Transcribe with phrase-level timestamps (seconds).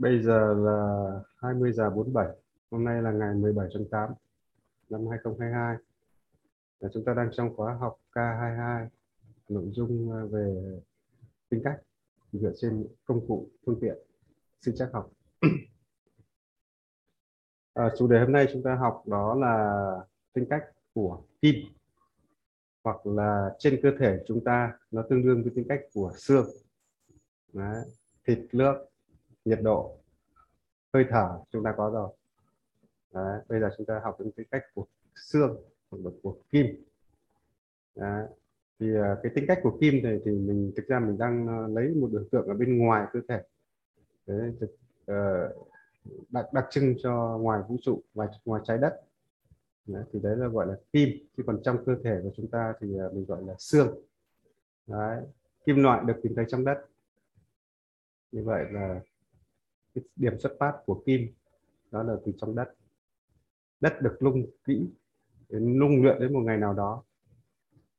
[0.00, 2.28] Bây giờ là 20 giờ 47.
[2.70, 4.10] Hôm nay là ngày 17 tháng 8
[4.90, 5.76] năm 2022.
[6.80, 8.86] Và chúng ta đang trong khóa học K22
[9.48, 10.62] nội dung ờ, về
[11.48, 11.80] tính cách
[12.32, 13.98] dựa trên công cụ phương tiện
[14.60, 15.10] sinh chắc học.
[17.74, 19.94] à, chủ đề hôm nay chúng ta học đó là
[20.32, 20.64] tính cách
[20.94, 21.54] của kim
[22.84, 26.46] hoặc là trên cơ thể chúng ta nó tương đương với tính cách của xương
[27.52, 27.84] Đấy.
[28.26, 28.89] thịt nước
[29.50, 29.96] nhiệt độ
[30.94, 32.10] hơi thở chúng ta có rồi
[33.14, 33.40] Đấy.
[33.48, 35.56] bây giờ chúng ta học những cái cách của xương
[35.90, 36.66] của, của kim
[37.96, 38.26] Đấy.
[38.80, 41.66] thì à, cái tính cách của kim này thì mình thực ra mình đang à,
[41.68, 43.42] lấy một biểu tượng ở bên ngoài cơ thể
[44.26, 44.70] Đấy, thực,
[45.12, 45.68] uh,
[46.30, 49.00] đặc đặc trưng cho ngoài vũ trụ ngoài ngoài trái đất
[49.86, 52.74] đấy, thì đấy là gọi là kim chứ còn trong cơ thể của chúng ta
[52.80, 53.98] thì à, mình gọi là xương
[54.86, 55.22] đấy.
[55.66, 56.78] kim loại được tìm thấy trong đất
[58.32, 59.00] như vậy là
[60.00, 61.32] cái điểm xuất phát của kim
[61.90, 62.74] đó là từ trong đất.
[63.80, 64.86] Đất được lung kỹ
[65.48, 67.02] lung luyện đến một ngày nào đó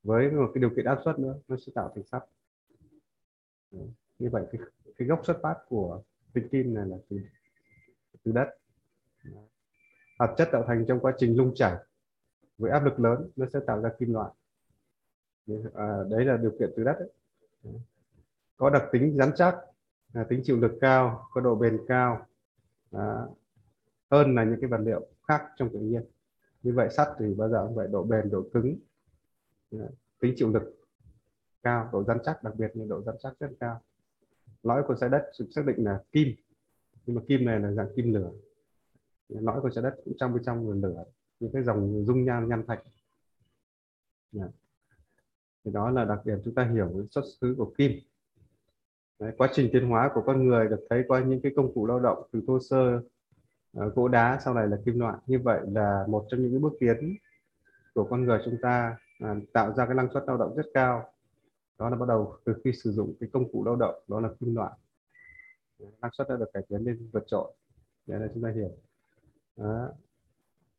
[0.04, 2.24] với một cái điều kiện áp suất nữa nó sẽ tạo thành sắt.
[4.20, 4.62] Như vậy cái,
[4.98, 6.02] cái gốc xuất phát của
[6.34, 7.20] tinh kim này là từ
[8.24, 8.48] từ đất.
[10.20, 11.76] Hợp chất tạo thành trong quá trình lung chảy
[12.58, 14.32] với áp lực lớn nó sẽ tạo ra kim loại.
[15.74, 17.10] À, đấy là điều kiện từ đất đấy.
[18.58, 19.56] có đặc tính rắn chắc
[20.14, 22.28] à, tính chịu lực cao có độ bền cao.
[22.92, 23.26] À,
[24.12, 26.04] hơn là những cái vật liệu khác trong tự nhiên.
[26.64, 28.80] Như vậy sắt thì bao giờ cũng vậy độ bền độ cứng.
[29.72, 29.88] À,
[30.20, 30.78] tính chịu lực
[31.64, 33.82] cao độ rắn chắc đặc biệt là độ rắn chắc rất cao.
[34.64, 36.28] Lõi của trái đất được xác định là kim.
[37.06, 38.32] Nhưng mà kim này là dạng kim lửa.
[39.30, 41.04] Lõi của trái đất cũng trong bên trong là lửa.
[41.40, 42.84] Những cái dòng dung nham nham thạch.
[44.32, 44.46] Dạ.
[45.64, 47.92] Thì đó là đặc điểm chúng ta hiểu xuất xứ của kim.
[49.22, 51.86] Đấy, quá trình tiến hóa của con người được thấy qua những cái công cụ
[51.86, 53.02] lao động từ thô sơ
[53.74, 55.18] ờ, gỗ đá sau này là kim loại.
[55.28, 57.16] Như vậy là một trong những bước tiến
[57.94, 61.14] của con người chúng ta à, tạo ra cái năng suất lao động rất cao.
[61.80, 64.30] Đó là bắt đầu từ khi sử dụng cái công cụ lao động đó là
[64.40, 64.72] kim loại.
[66.02, 67.54] Năng suất đã được cải tiến lên vượt trội.
[68.08, 68.72] Đấy là chúng ta hiểu.
[69.58, 69.90] Đó.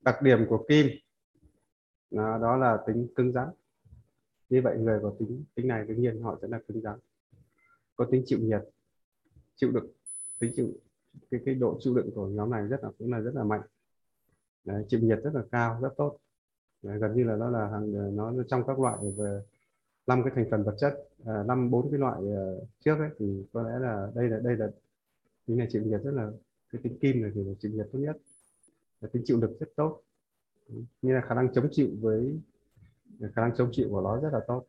[0.00, 0.86] đặc điểm của kim
[2.10, 3.48] đó, đó là tính cứng rắn.
[4.48, 6.98] Như vậy người có tính tính này đương nhiên họ sẽ là cứng rắn
[7.96, 8.62] có tính chịu nhiệt
[9.56, 9.86] chịu đựng
[10.38, 10.72] tính chịu
[11.30, 13.60] cái cái độ chịu đựng của nhóm này rất là cũng là rất là mạnh.
[14.64, 16.18] Đấy, chịu nhiệt rất là cao rất tốt.
[16.82, 19.40] Đấy, gần như là nó là hàng nó trong các loại về
[20.06, 23.44] năm cái thành phần vật chất à, năm bốn cái loại uh, trước ấy thì
[23.52, 24.70] có lẽ là đây là đây là
[25.46, 26.30] tính này chịu nhiệt rất là
[26.70, 28.16] cái tính kim này thì là chịu nhiệt tốt nhất.
[29.00, 30.02] Là tính chịu lực rất tốt.
[31.02, 32.40] Như là khả năng chống chịu với
[33.20, 34.66] khả năng chống chịu của nó rất là tốt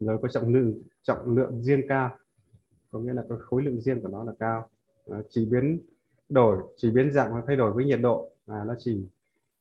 [0.00, 2.16] rồi có trọng lượng trọng lượng riêng cao.
[2.90, 4.68] Có nghĩa là cái khối lượng riêng của nó là cao.
[5.10, 5.80] À, chỉ biến
[6.28, 8.30] đổi chỉ biến dạng và thay đổi với nhiệt độ.
[8.46, 9.06] À, nó chỉ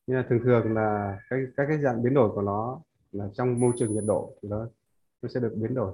[0.07, 2.81] như là thường thường là các các cái dạng biến đổi của nó
[3.11, 4.67] là trong môi trường nhiệt độ thì nó
[5.21, 5.93] nó sẽ được biến đổi.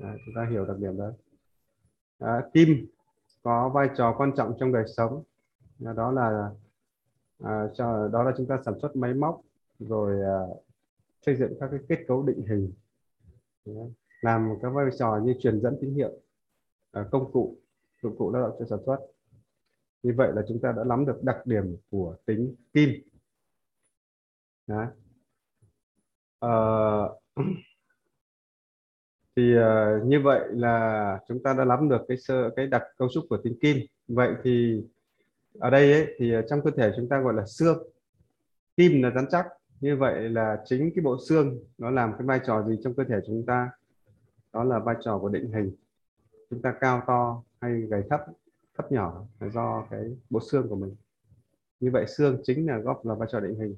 [0.00, 1.12] À, chúng ta hiểu đặc điểm đấy.
[2.18, 2.86] À, kim
[3.42, 5.22] có vai trò quan trọng trong đời sống.
[5.84, 6.50] À, đó là
[7.42, 9.40] à, cho đó là chúng ta sản xuất máy móc
[9.78, 10.38] rồi à,
[11.26, 12.72] xây dựng các cái kết cấu định hình
[14.20, 16.12] làm các vai trò như truyền dẫn tín hiệu
[16.92, 17.58] à, công cụ
[18.02, 18.98] dụng cụ lao động cho sản xuất.
[20.02, 22.90] Như vậy là chúng ta đã nắm được đặc điểm của tính kim
[24.66, 24.86] Đó.
[26.40, 26.52] À,
[29.36, 33.08] thì uh, như vậy là chúng ta đã nắm được cái sơ cái đặc cấu
[33.12, 33.76] trúc của tính kim
[34.08, 34.82] vậy thì
[35.58, 37.90] ở đây ấy, thì ờ, trong cơ thể chúng ta gọi là xương.
[38.76, 39.46] Kim là rắn chắc
[39.80, 43.04] như vậy là chính cái bộ xương nó làm cái vai trò gì trong cơ
[43.04, 43.70] thể chúng ta?
[44.52, 45.72] Đó là vai trò của định hình.
[46.50, 48.20] Chúng ta cao to hay gầy thấp
[48.76, 50.94] thấp nhỏ là do cái bộ xương của mình.
[51.80, 53.76] Như vậy xương chính là góp là vai trò định hình.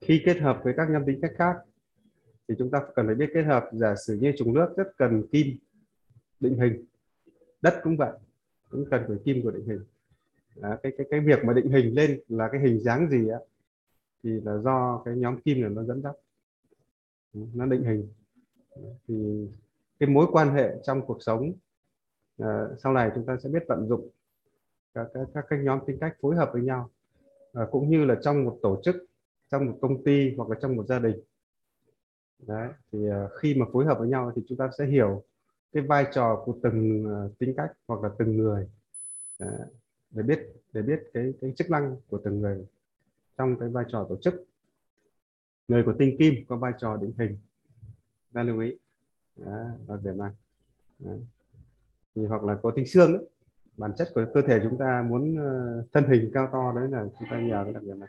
[0.00, 1.56] Khi kết hợp với các nhân tính cách khác
[2.48, 3.64] thì chúng ta cần phải biết kết hợp.
[3.72, 5.56] Giả sử như trùng nước rất cần kim
[6.40, 6.84] định hình.
[7.62, 8.12] Đất cũng vậy
[8.70, 9.84] cũng cần phải kim của định hình.
[10.60, 13.38] À, cái cái cái việc mà định hình lên là cái hình dáng gì á?
[14.22, 16.16] Thì là do cái nhóm kim này nó dẫn dắt.
[17.34, 18.08] Ừ, nó định hình.
[19.08, 19.48] Thì
[20.00, 21.52] cái mối quan hệ trong cuộc sống
[22.38, 24.08] à, sau này chúng ta sẽ biết tận dụng
[24.94, 26.90] các các các cái nhóm tính cách phối hợp với nhau
[27.52, 28.96] à, cũng như là trong một tổ chức
[29.50, 31.20] trong một công ty hoặc là trong một gia đình.
[32.46, 35.22] Đấy thì à, khi mà phối hợp với nhau thì chúng ta sẽ hiểu
[35.72, 38.68] cái vai trò của từng uh, tính cách hoặc là từng người
[39.38, 39.48] à,
[40.10, 40.38] để biết
[40.72, 42.66] để biết cái cái chức năng của từng người
[43.42, 44.34] trong cái vai trò tổ chức.
[45.68, 47.38] Người của tinh kim có vai trò định hình.
[48.32, 48.76] Ta lưu ý.
[49.36, 50.30] Đó, đặc điểm này.
[50.98, 51.12] Đó.
[52.14, 53.22] thì hoặc là có tinh xương đấy
[53.76, 57.06] bản chất của cơ thể chúng ta muốn ờ, thân hình cao to đấy là
[57.18, 58.08] chúng ta nhờ cái đặc điểm này.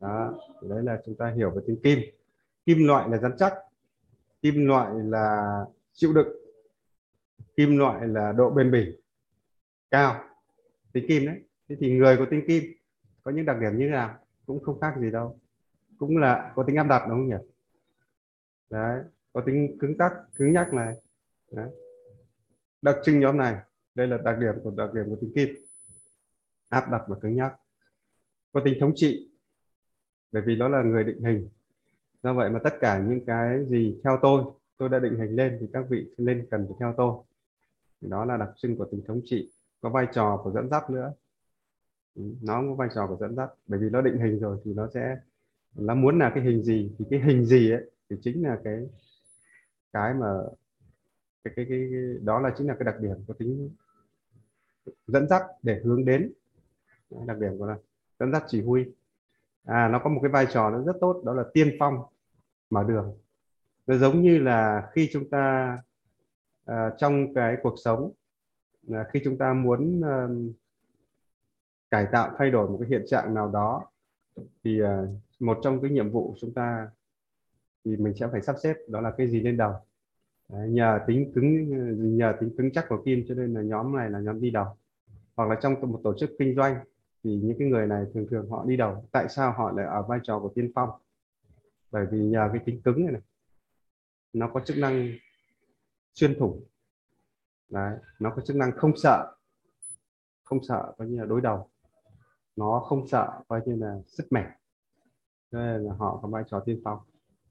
[0.00, 1.98] Đó đấy là chúng ta hiểu về tinh kim.
[2.66, 3.54] Kim loại là rắn chắc
[4.42, 6.28] kim loại là chịu đựng
[7.56, 8.96] kim loại là độ bền bỉ
[9.90, 10.24] cao.
[10.92, 12.77] Tinh kim đấy thế thì người có tinh kim
[13.28, 14.18] có những đặc điểm như thế nào?
[14.46, 15.38] Cũng không khác gì đâu.
[15.98, 17.44] Cũng là có tính áp đặt, đúng không nhỉ?
[18.70, 19.02] Đấy,
[19.32, 20.94] có tính cứng tắc, cứng nhắc này.
[21.52, 21.70] Đấy.
[22.82, 23.56] đặc trưng nhóm này,
[23.94, 25.48] đây là đặc điểm của đặc điểm của tính kim.
[26.68, 27.52] Áp đặt và cứng nhắc.
[28.52, 29.30] Có tính thống trị,
[30.32, 31.48] bởi vì nó là người định hình.
[32.22, 34.44] Do vậy mà tất cả những cái gì theo tôi
[34.76, 37.22] tôi đã định hình lên thì các vị lên cần phải theo tôi.
[38.00, 39.50] Thì đó là đặc trưng của tính thống trị.
[39.80, 41.12] Có vai trò của dẫn dắt nữa.
[42.18, 44.74] Ừ, nó có vai trò của dẫn dắt bởi vì nó định hình rồi thì
[44.74, 45.16] nó sẽ
[45.74, 48.88] nó muốn là cái hình gì thì cái hình gì ấy thì chính là cái
[49.92, 50.26] cái mà
[51.44, 53.70] cái cái, cái, cái đó là chính là cái đặc điểm có tính
[55.06, 56.32] dẫn dắt để hướng đến.
[57.26, 57.76] Đặc điểm của là
[58.20, 58.84] dẫn dắt chỉ huy.
[59.64, 62.02] À nó có một cái vai trò nó rất tốt đó là tiên phong
[62.70, 63.18] mở đường.
[63.86, 65.78] Nó giống như là khi chúng ta
[66.64, 68.12] à, trong cái cuộc sống
[68.82, 70.54] là khi chúng ta muốn uh,
[71.90, 73.84] cải tạo thay đổi một cái hiện trạng nào đó
[74.64, 74.88] thì uh,
[75.40, 76.90] một trong cái nhiệm vụ chúng ta
[77.84, 79.72] thì mình sẽ phải sắp xếp đó là cái gì lên đầu.
[80.48, 81.68] Đấy, nhờ tính cứng
[82.16, 84.76] nhờ tính cứng chắc của kim cho nên là nhóm này là nhóm đi đầu.
[85.36, 86.76] Hoặc là trong một tổ chức kinh doanh
[87.24, 89.04] thì những cái người này thường thường họ đi đầu.
[89.12, 90.90] Tại sao họ lại ở vai trò của tiên phong?
[91.90, 93.22] Bởi vì nhờ cái tính cứng này, này
[94.32, 95.08] nó có chức năng
[96.14, 96.64] xuyên thủng.
[97.68, 99.34] Đấy nó có chức năng không sợ
[100.44, 101.70] không sợ coi như là đối đầu
[102.58, 104.46] nó không sợ coi như là sức mẻ.
[105.52, 106.98] Cho nên là họ có vai trò tiên phong.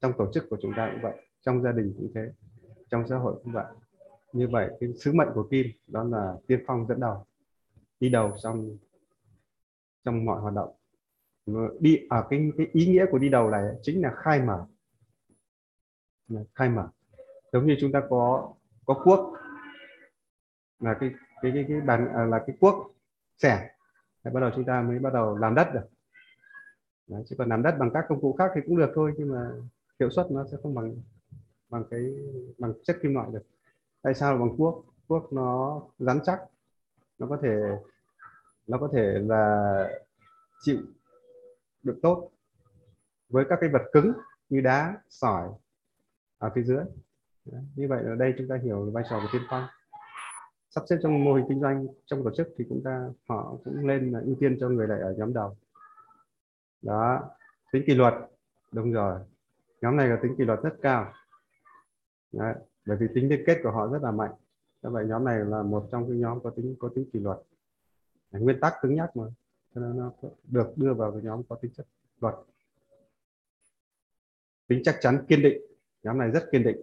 [0.00, 2.32] Trong tổ chức của chúng ta cũng vậy trong gia đình cũng thế
[2.90, 3.64] trong xã hội cũng vậy.
[4.32, 7.26] Như vậy cái sứ mệnh của kim đó là tiên phong dẫn đầu
[8.00, 8.76] đi đầu trong
[10.04, 10.74] trong mọi hoạt động.
[11.80, 14.66] Đi ở cái cái ý nghĩa của đi đầu này chính là khai mở.
[16.54, 16.88] Khai mở.
[17.52, 18.52] Giống như chúng ta có
[18.86, 19.32] có quốc
[20.80, 21.10] là cái
[21.42, 22.90] cái cái cái bàn à, là cái quốc
[24.28, 25.88] thì bắt đầu chúng ta mới bắt đầu làm đất được.
[27.06, 29.32] Đấy, chứ còn làm đất bằng các công cụ khác thì cũng được thôi nhưng
[29.32, 29.50] mà
[30.00, 30.96] hiệu suất nó sẽ không bằng
[31.68, 32.00] bằng cái
[32.58, 33.42] bằng chất kim loại được.
[34.02, 34.84] Tại sao là bằng cuốc?
[35.06, 36.40] Cuốc nó rắn chắc
[37.18, 37.60] nó có thể
[38.66, 39.84] nó có thể là
[40.60, 40.78] chịu
[41.82, 42.30] được tốt
[43.28, 44.12] với các cái vật cứng
[44.48, 45.48] như đá sỏi
[46.38, 46.84] ở phía dưới.
[47.44, 47.62] Đấy.
[47.76, 49.64] như vậy ở đây chúng ta hiểu vai trò của tiên phong
[50.70, 53.86] sắp xếp trong mô hình kinh doanh, trong tổ chức thì chúng ta họ cũng
[53.86, 55.56] lên ưu tiên cho người lại ở nhóm đầu.
[56.82, 57.30] Đó,
[57.72, 58.14] tính kỷ luật,
[58.72, 59.20] đúng rồi.
[59.80, 61.12] Nhóm này có tính kỷ luật rất cao.
[62.32, 62.54] Đấy.
[62.86, 64.32] bởi vì tính liên kết của họ rất là mạnh.
[64.82, 67.38] Do vậy nhóm này là một trong những nhóm có tính có tính kỷ luật.
[68.30, 69.24] Nguyên tắc cứng nhắc mà.
[69.74, 70.12] Cho nên nó
[70.44, 71.86] được đưa vào cái nhóm có tính chất
[72.20, 72.34] luật.
[74.66, 75.62] Tính chắc chắn, kiên định.
[76.02, 76.80] Nhóm này rất kiên định.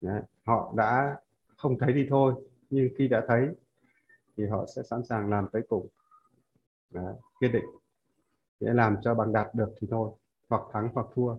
[0.00, 0.22] Đấy.
[0.44, 1.20] họ đã
[1.58, 2.34] không thấy thì thôi
[2.70, 3.48] nhưng khi đã thấy
[4.36, 5.88] thì họ sẽ sẵn sàng làm tới cùng.
[6.90, 7.14] Đấy.
[7.40, 7.64] kiên định.
[8.60, 10.10] Để làm cho bằng đạt được thì thôi
[10.48, 11.36] hoặc thắng hoặc thua.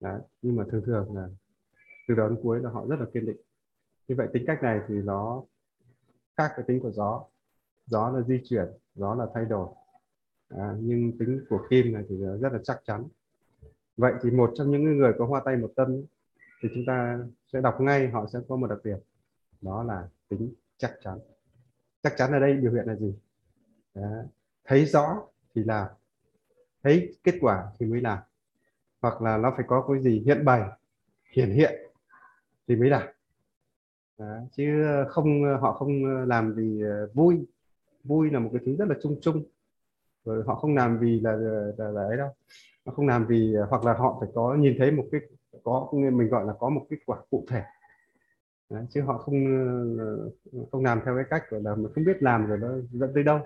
[0.00, 0.20] Đấy.
[0.42, 1.28] nhưng mà thường thường là
[2.08, 3.36] từ đầu đến cuối là họ rất là kiên định.
[4.08, 5.42] Như vậy tính cách này thì nó
[6.36, 7.24] khác với tính của gió.
[7.86, 9.68] Gió là di chuyển gió là thay đổi.
[10.48, 13.04] À, nhưng tính của kim này thì rất là chắc chắn.
[13.96, 16.02] Vậy thì một trong những người có hoa tay một tâm
[16.62, 17.18] thì chúng ta
[17.52, 18.98] sẽ đọc ngay họ sẽ có một đặc điểm
[19.66, 21.18] đó là tính chắc chắn.
[22.02, 23.14] Chắc chắn ở đây biểu hiện là gì?
[23.94, 24.02] Đó.
[24.64, 25.22] thấy rõ
[25.54, 25.86] thì làm.
[26.82, 28.18] Thấy kết quả thì mới làm.
[29.02, 30.62] Hoặc là nó phải có cái gì hiện bày
[31.32, 31.72] hiển hiện
[32.68, 33.08] thì mới làm.
[34.18, 34.38] Đó.
[34.52, 37.46] chứ không họ không làm vì ờ, vui.
[38.04, 39.44] Vui là một cái thứ rất là chung chung.
[40.24, 42.28] Rồi họ không làm vì là ờ, là, là ấy đâu.
[42.86, 45.20] Họ không làm vì hoặc là họ phải có nhìn thấy một cái
[45.64, 47.62] có mình gọi là có một kết quả cụ thể.
[48.70, 49.44] Đấy, chứ họ không
[49.98, 50.30] ờ,
[50.72, 53.24] không làm theo cái cách gọi là mình không biết làm rồi nó dẫn tới
[53.24, 53.40] đâu.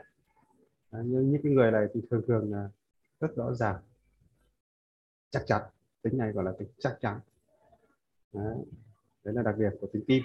[0.93, 2.69] Đấy, nhưng những cái người này thì thường thường là
[3.21, 3.77] rất rõ ràng
[5.31, 5.63] chắc chắn
[6.03, 7.21] tính này gọi là tính chắc chắn.
[8.33, 8.57] Đấy,
[9.25, 10.23] đấy là đặc biệt của tính kim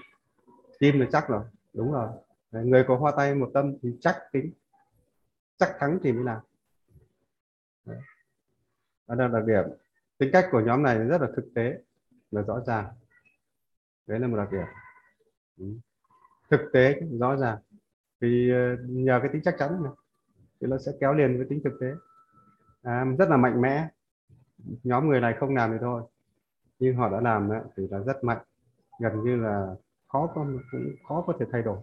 [0.80, 2.10] kim là chắc rồi đúng rồi.
[2.52, 4.52] Đấy, người có hoa tay một tâm thì chắc tính
[5.58, 6.40] chắc thắng thì mới làm.
[7.86, 8.00] Đấy.
[9.08, 9.64] đó là đặc điểm.
[10.18, 11.82] Tính cách của nhóm này rất là thực tế
[12.32, 12.86] là rõ ràng.
[14.08, 14.66] Đấy là một đặc điểm.
[15.58, 15.66] Ừ.
[16.50, 17.58] thực tế rõ ràng.
[18.20, 19.94] Vì ờ, nhờ cái tính chắc chắn này
[20.62, 21.88] thì nó sẽ kéo liền với tính thực tế.
[22.82, 23.90] À, rất là mạnh mẽ.
[24.84, 26.04] Nhóm người này không làm thì thôi.
[26.80, 28.46] Nhưng họ đã làm thì là rất mạnh.
[29.00, 29.76] Gần như là
[30.08, 31.78] khó có cũng khó có thể thay đổi.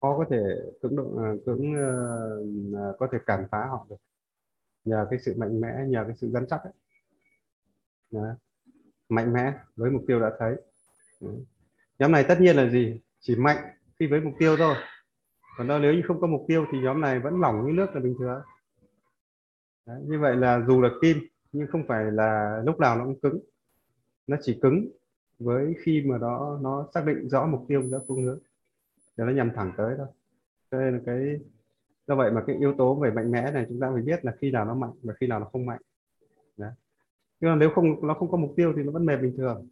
[0.00, 0.42] Khó có thể
[0.82, 3.96] cưỡng độ à, cưỡng uh, có thể cản phá họ được.
[4.84, 6.72] Nhờ cái sự mạnh mẽ nhờ cái sự dẫn chắc ấy.
[8.10, 8.34] Đó.
[9.08, 10.56] mạnh mẽ với mục tiêu đã thấy
[12.02, 13.00] nhóm này tất nhiên là gì?
[13.20, 13.56] Chỉ mạnh
[13.98, 14.74] khi với mục tiêu thôi.
[15.58, 17.94] Còn đâu nếu như không có mục tiêu thì nhóm này vẫn lỏng như nước
[17.94, 18.42] là bình thường.
[19.86, 20.00] Đấy.
[20.06, 21.16] như vậy là dù là kim
[21.52, 23.38] nhưng không phải là lúc nào nó cũng cứng.
[24.26, 24.88] Nó chỉ cứng
[25.38, 28.38] với khi mà nó nó xác định rõ mục tiêu rõ phương hướng.
[29.16, 30.06] Để nó nhằm thẳng tới thôi.
[30.70, 31.40] Cho nên là cái,
[32.06, 34.32] do vậy mà cái yếu tố về mạnh mẽ này chúng ta phải biết là
[34.40, 35.80] khi nào nó mạnh và khi nào nó không mạnh.
[36.56, 36.72] Đấy.
[37.40, 39.68] nhưng mà nếu không, nó không có mục tiêu thì nó vẫn mềm bình thường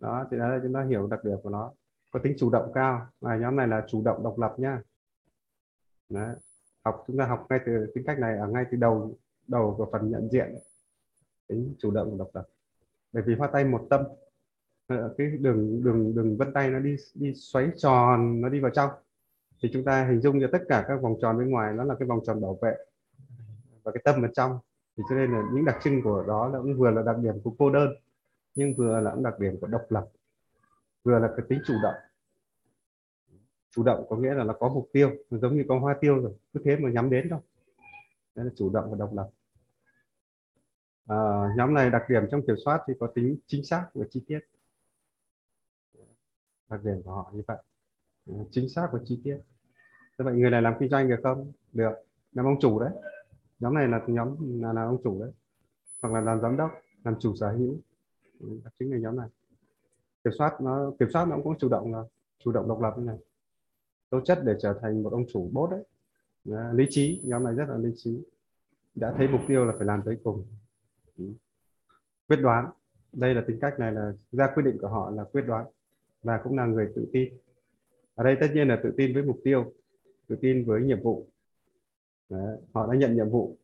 [0.00, 1.72] đó, thì đó là chúng ta hiểu đặc điểm của nó.
[2.10, 3.06] Có tính chủ động cao.
[3.20, 4.82] Và nhóm này là chủ động độc lập nhá.
[6.08, 6.36] Đấy.
[6.84, 9.88] học, chúng ta học ngay từ, tính cách này ở ngay từ đầu đầu của
[9.92, 10.54] phần nhận diện.
[11.46, 12.48] Tính chủ động, độc lập.
[13.12, 14.04] Bởi vì hoa tay một tâm.
[14.86, 18.70] Ờ, cái đường đường đường vân tay nó đi đi xoáy tròn, nó đi vào
[18.70, 18.90] trong.
[19.62, 21.94] Thì chúng ta hình dung cho tất cả các vòng tròn bên ngoài, nó là
[21.98, 22.76] cái vòng tròn bảo vệ
[23.82, 24.58] và cái tâm ở trong.
[24.96, 27.34] Thì cho nên là những đặc trưng của đó là cũng vừa là đặc điểm
[27.44, 27.88] của cô đơn
[28.60, 30.08] nhưng vừa là cũng đặc điểm của độc lập
[31.02, 31.94] vừa là cái tính chủ động.
[33.70, 36.32] Chủ động có nghĩa là nó có mục tiêu giống như con hoa tiêu rồi
[36.52, 37.40] cứ thế mà nhắm đến thôi.
[38.34, 39.30] Đây là chủ động và độc lập.
[41.06, 44.24] À, nhóm này đặc điểm trong kiểm soát thì có tính chính xác và chi
[44.26, 44.40] tiết.
[46.68, 47.62] Đặc điểm của họ như vậy.
[48.26, 49.38] Ừ, chính xác và chi tiết.
[50.18, 51.52] Thế vậy người này làm kinh doanh được không?
[51.72, 51.92] Được.
[52.32, 52.90] Làm ông chủ đấy.
[53.60, 55.32] Nhóm này là nhóm là là ông chủ đấy.
[56.02, 56.70] Hoặc là làm giám đốc
[57.04, 57.80] làm chủ sở hữu
[58.40, 59.28] đặc chính là nhóm này.
[60.24, 62.04] Kiểm soát nó kiểm soát nó cũng có chủ động là
[62.38, 63.18] chủ động độc lập như này.
[64.10, 65.84] Tố chất để trở thành một ông chủ bốt đấy.
[66.72, 68.22] Lý trí nhóm này rất là lý trí.
[68.94, 70.44] Đã thấy mục tiêu là phải làm tới cùng.
[72.28, 72.70] Quyết đoán.
[73.12, 75.66] Đây là tính cách này là ra quyết định của họ là quyết đoán
[76.22, 77.34] và cũng là người tự tin.
[78.14, 79.72] Ở đây tất nhiên là tự tin với mục tiêu
[80.26, 81.26] tự tin với nhiệm vụ.
[82.28, 83.56] Đấy, họ đã nhận nhiệm vụ.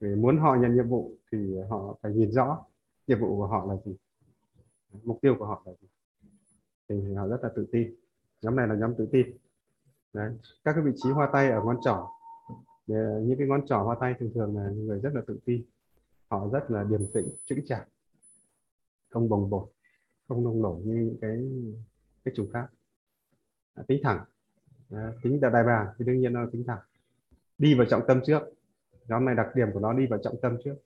[0.00, 2.64] Vì muốn họ nhận nhiệm vụ thì họ phải nhìn rõ
[3.06, 3.96] nhiệm vụ của họ là gì
[5.04, 5.88] mục tiêu của họ là gì?
[6.88, 7.94] Thì họ rất là tự tin.
[8.42, 9.36] Nhóm này là nhóm tự tin.
[10.12, 10.32] Đấy.
[10.64, 12.08] các cái vị trí hoa tay ở ngón trỏ.
[12.86, 15.62] Những cái ngón trỏ hoa tay thường thường là người rất là tự tin.
[16.28, 17.88] Họ rất là điềm tĩnh chững chạc.
[19.10, 19.68] Không bồng bột
[20.28, 21.38] không nông nổi như những cái
[22.24, 22.66] cái chủ khác.
[23.74, 24.24] À, tính thẳng.
[24.90, 26.78] À, tính đại bàn thì đương nhiên nó là tính thẳng.
[27.58, 28.42] Đi vào trọng tâm trước.
[29.08, 30.76] Nhóm này đặc điểm của nó đi vào trọng tâm trước.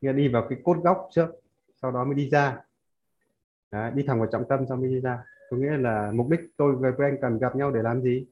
[0.00, 1.28] Nghĩa đi vào cái cốt góc trước.
[1.82, 2.64] Sau đó mới đi ra.
[3.72, 5.24] Đấy, đi thẳng vào trọng tâm sau mới đi ra.
[5.50, 8.26] Có nghĩa là mục đích tôi với anh cần gặp nhau để làm gì?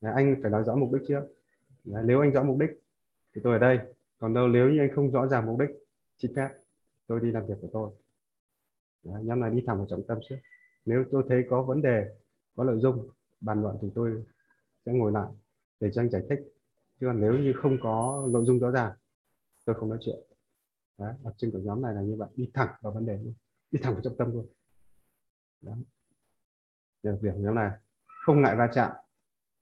[0.00, 1.20] Đấy, anh phải nói rõ mục đích trước.
[1.84, 2.70] Đấy, nếu anh rõ mục đích
[3.34, 3.78] thì tôi ở đây.
[4.18, 5.70] Còn đâu nếu như anh không rõ ràng mục đích
[6.18, 6.48] xin phép
[7.06, 7.90] tôi đi làm việc của tôi.
[9.04, 10.36] Đấy, nhóm này đi thẳng vào trọng tâm trước.
[10.84, 12.06] Nếu tôi thấy có vấn đề
[12.56, 13.08] có nội dung
[13.40, 14.24] bàn luận thì tôi
[14.86, 15.28] sẽ ngồi lại
[15.80, 16.40] để cho anh giải thích.
[17.00, 18.92] Chứ còn nếu như không có nội dung rõ ràng
[19.64, 20.18] tôi không nói chuyện.
[20.98, 22.28] Đấy, đặc trưng của nhóm này là như vậy.
[22.36, 23.34] Đi thẳng vào vấn đề luôn.
[23.70, 24.46] Đi thẳng vào trọng tâm luôn.
[25.66, 25.76] Đấy.
[27.02, 27.70] Điều việc nhóm này
[28.06, 28.90] không ngại va chạm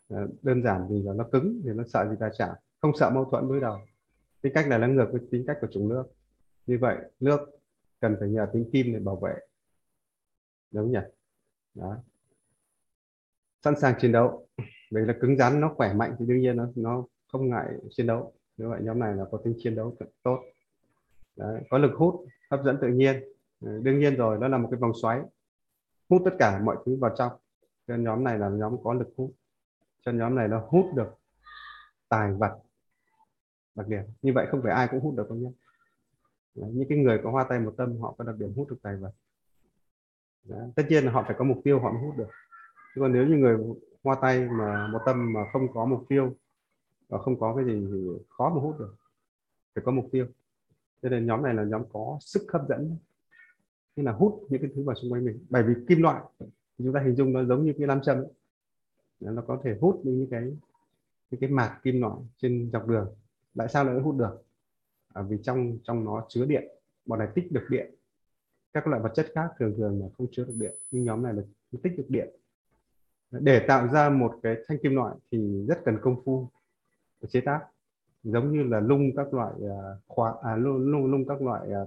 [0.09, 3.11] ờ, đơn giản vì là nó cứng thì nó sợ gì va chạm không sợ
[3.11, 3.79] mâu thuẫn đối đầu.
[4.41, 6.05] Tính cách này là ngược với tính cách của chủng nước.
[6.67, 7.41] Như vậy nước
[8.01, 9.35] cần phải nhờ tính kim để bảo vệ.
[10.71, 10.99] Đúng nhỉ?
[11.75, 11.97] Đó.
[13.63, 14.47] Sẵn sàng chiến đấu.
[14.91, 18.07] Vì là cứng rắn nó khỏe mạnh thì đương nhiên nó nó không ngại chiến
[18.07, 18.33] đấu.
[18.57, 20.39] Như vậy nhóm này là có tính chiến đấu tốt.
[21.37, 23.25] Đấy, có lực hút hấp dẫn tự nhiên.
[23.61, 25.21] Ờ, đương nhiên rồi nó là một cái vòng xoáy
[26.11, 27.33] hút tất cả mọi thứ vào trong.
[27.89, 29.33] Cho nhóm này là nhóm có lực hút.
[30.01, 31.15] Cho nhóm này nó hút được
[32.09, 32.59] tài vật
[33.75, 34.03] đặc điểm.
[34.23, 35.51] Như vậy không phải ai cũng hút được không nhé.
[36.55, 38.97] Những cái người có hoa tay một tâm, họ có đặc điểm hút được tài
[38.97, 39.13] vật.
[40.45, 40.71] Đấy.
[40.77, 42.29] tất nhiên là họ phải có mục tiêu họ mới hút được.
[42.95, 43.59] Chứ còn nếu như người
[44.03, 46.37] hoa tay mà một tâm mà không có mục tiêu
[47.09, 48.95] và không có cái gì thì khó mà hút được.
[49.75, 50.27] Phải có mục tiêu.
[51.03, 52.97] Cho nên nhóm này là nhóm có sức hấp dẫn
[53.97, 55.39] hay là hút những cái thứ vào xung quanh mình.
[55.51, 56.23] Bởi vì kim loại
[56.79, 58.27] chúng ta hình dung nó giống như cái nam châm ấy.
[59.21, 60.43] nó có thể hút những cái
[61.31, 63.15] những cái mạc kim loại trên dọc đường.
[63.57, 64.45] Tại sao lại hút được?
[65.13, 66.65] À, vì trong trong nó chứa điện.
[67.07, 67.95] Bọn này tích được điện.
[68.73, 70.75] Các loại vật chất khác thường thường là không chứa được điện.
[70.91, 71.43] Nhưng nhóm này là
[71.83, 72.29] tích được điện.
[73.31, 76.49] Để tạo ra một cái thanh kim loại thì rất cần công phu
[77.29, 77.61] chế tác.
[78.23, 79.53] Giống như là lung các loại
[80.07, 81.81] khóa khoáng à, lung, lung lung các loại à,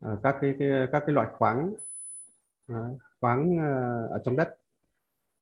[0.00, 1.74] à, các cái, cái các cái loại khoáng
[2.66, 2.78] à,
[3.20, 4.58] khoáng ờ, ở trong đất.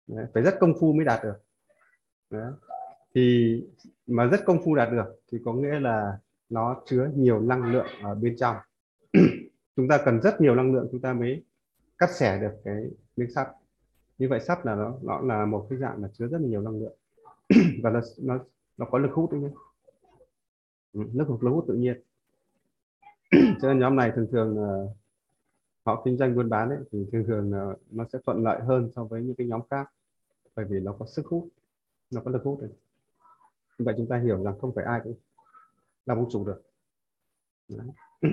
[0.07, 1.43] Đấy, phải rất công phu mới đạt được.
[2.31, 2.53] Đấy.
[3.15, 3.63] thì
[4.07, 7.87] mà rất công phu đạt được thì có nghĩa là nó chứa nhiều năng lượng
[8.03, 8.57] ở bên trong.
[9.77, 11.45] Chúng ta cần rất nhiều năng lượng chúng ta mới
[11.99, 13.49] cắt xẻ được cái miếng sắt.
[14.19, 16.61] Như vậy sắt là nó nó là một cái dạng là chứa rất là nhiều
[16.61, 16.97] năng lượng.
[17.83, 18.39] Và nó nó
[18.77, 19.51] nó có lực hút đấy nhé
[20.93, 22.01] lực hút lực hút tự nhiên
[23.33, 24.91] cho nên nhóm này thường thường uh,
[25.85, 28.91] họ kinh doanh buôn bán ấy, thì thường thường uh, nó sẽ thuận lợi hơn
[28.97, 29.91] so với những cái nhóm khác.
[30.57, 31.49] Bởi vì nó có sức hút
[32.11, 32.71] nó có lực hút đấy.
[33.79, 35.15] vậy chúng ta hiểu rằng không phải ai cũng
[36.07, 36.63] làm ông chủ được.
[37.69, 37.87] Đấy.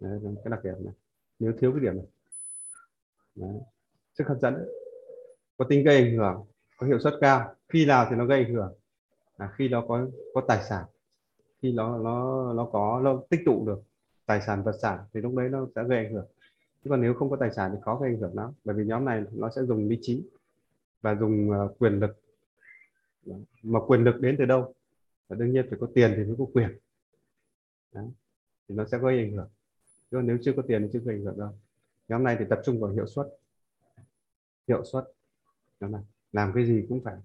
[0.00, 0.94] Đấy, cái đặc điểm này.
[1.38, 2.06] Nếu thiếu cái điểm này.
[3.34, 3.60] Đấy.
[4.18, 4.68] sức hấp dẫn.
[5.56, 6.44] Có tính gây ảnh hưởng
[6.76, 7.54] có hiệu suất cao.
[7.68, 8.72] Khi nào thì nó gây ảnh hưởng?
[9.36, 10.84] À, khi nó có có tài sản.
[11.62, 13.82] Khi nó nó nó có nó tích tụ được
[14.26, 16.26] tài sản vật sản thì lúc đấy nó sẽ gây ảnh hưởng.
[16.84, 18.84] Chứ còn nếu không có tài sản thì khó gây ảnh hưởng lắm bởi vì
[18.84, 20.22] nhóm này nó sẽ dùng lý trí
[21.02, 22.16] và dùng uh, quyền lực.
[23.62, 24.74] Mà quyền lực đến từ đâu?
[25.28, 26.78] Và đương nhiên phải có tiền thì mới có quyền.
[27.92, 28.06] Đấy.
[28.68, 29.48] thì nó sẽ gây ảnh hưởng.
[30.10, 31.50] Chứ nếu chưa có tiền thì chưa gây ảnh hưởng đâu.
[32.08, 33.26] Nhóm này thì tập trung vào hiệu suất.
[34.68, 35.04] Hiệu suất
[35.80, 36.02] nhóm này
[36.32, 37.16] làm cái gì cũng phải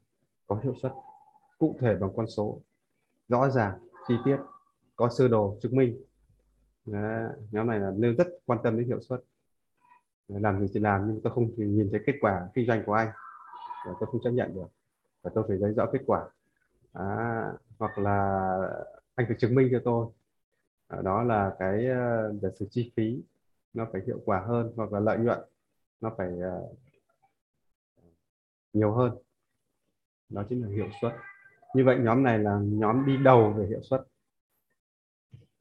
[0.47, 0.91] có hiệu suất
[1.57, 2.61] cụ thể bằng con số
[3.29, 4.37] rõ ràng chi tiết
[4.95, 6.01] có sơ đồ chứng minh.
[6.85, 9.23] Đấy, nhóm này là nêu rất quan tâm đến hiệu suất.
[10.27, 13.09] Làm gì thì làm nhưng tôi không nhìn thấy kết quả kinh doanh của anh.
[13.85, 14.67] Và tôi không chấp nhận được.
[15.21, 16.29] Và tôi phải thấy rõ kết quả.
[16.93, 18.57] À, hoặc là
[19.15, 20.07] anh phải chứng minh cho tôi.
[20.87, 23.23] À, đó là cái ờ, giả sự chi phí
[23.73, 25.39] nó phải hiệu quả hơn hoặc là lợi nhuận
[26.01, 26.77] nó phải uh,
[28.73, 29.17] nhiều hơn.
[30.29, 31.13] Đó chính là hiệu suất.
[31.75, 34.01] Như vậy nhóm này là nhóm đi đầu về hiệu suất.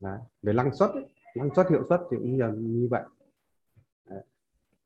[0.01, 0.19] Đấy.
[0.43, 1.07] về năng suất ấy.
[1.37, 3.03] năng suất hiệu suất thì cũng như, như vậy
[4.09, 4.23] Đấy.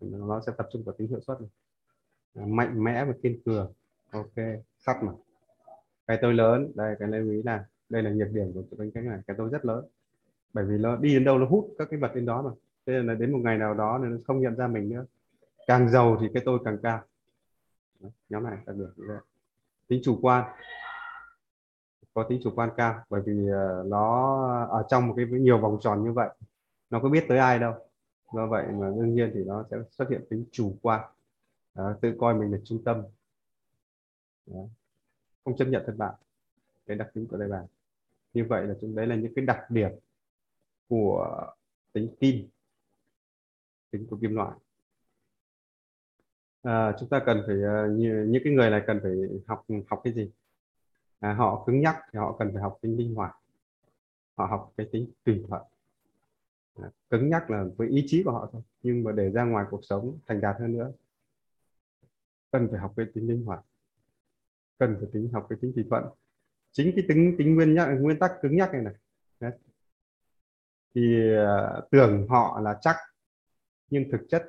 [0.00, 1.50] nó sẽ tập trung vào tính hiệu suất này.
[2.34, 3.72] Ờ, mạnh mẽ và kiên cường
[4.10, 4.34] ok
[4.78, 5.12] sắt mà
[6.06, 9.08] cái tôi lớn đây cái lưu ý là đây là nhược điểm của cái cánh
[9.08, 9.84] này cái tôi rất lớn
[10.52, 12.50] bởi vì nó đi đến đâu nó hút các cái vật đến đó mà
[12.86, 15.04] thế nên là đến một ngày nào đó nó không nhận ra mình nữa
[15.66, 17.02] càng giàu thì cái tôi càng cao
[18.28, 19.18] nhóm này đặc biệt như vậy
[19.88, 20.44] tính chủ quan
[22.14, 25.78] có tính chủ quan cao bởi vì ờ, nó ở trong một cái nhiều vòng
[25.80, 26.28] tròn như vậy
[26.90, 27.74] nó có biết tới ai đâu.
[28.32, 31.00] Do vậy mà đương nhiên thì nó sẽ xuất hiện tính chủ quan
[31.74, 33.02] đó, tự coi mình là trung tâm.
[34.46, 34.60] Đó.
[35.44, 36.12] không chấp nhận thất bại
[36.86, 37.66] cái đặc tính của đây bạn.
[38.34, 39.90] Như vậy là chúng đấy là những cái đặc điểm
[40.88, 41.46] của
[41.92, 42.48] tính kim
[43.90, 44.56] tính của kim loại.
[46.62, 47.56] À, chúng ta cần phải
[47.90, 49.12] như, những cái người này cần phải
[49.46, 50.30] học học cái gì?
[51.24, 53.36] À, họ cứng nhắc thì họ cần phải học tính linh hoạt.
[54.34, 55.62] Họ học cái tính tùy thuận.
[56.76, 59.64] À, cứng nhắc là với ý chí của họ thôi nhưng mà để ra ngoài
[59.70, 60.92] cuộc sống thành đạt hơn nữa
[62.50, 63.64] cần phải học cái tính linh hoạt
[64.78, 66.04] cần phải tính học cái tính tùy thuận.
[66.72, 68.94] Chính cái tính tính nguyên nhắc nguyên tắc cứng nhắc này này
[69.40, 69.52] Đấy.
[70.94, 72.96] thì uh, tưởng họ là chắc
[73.90, 74.44] nhưng thực chất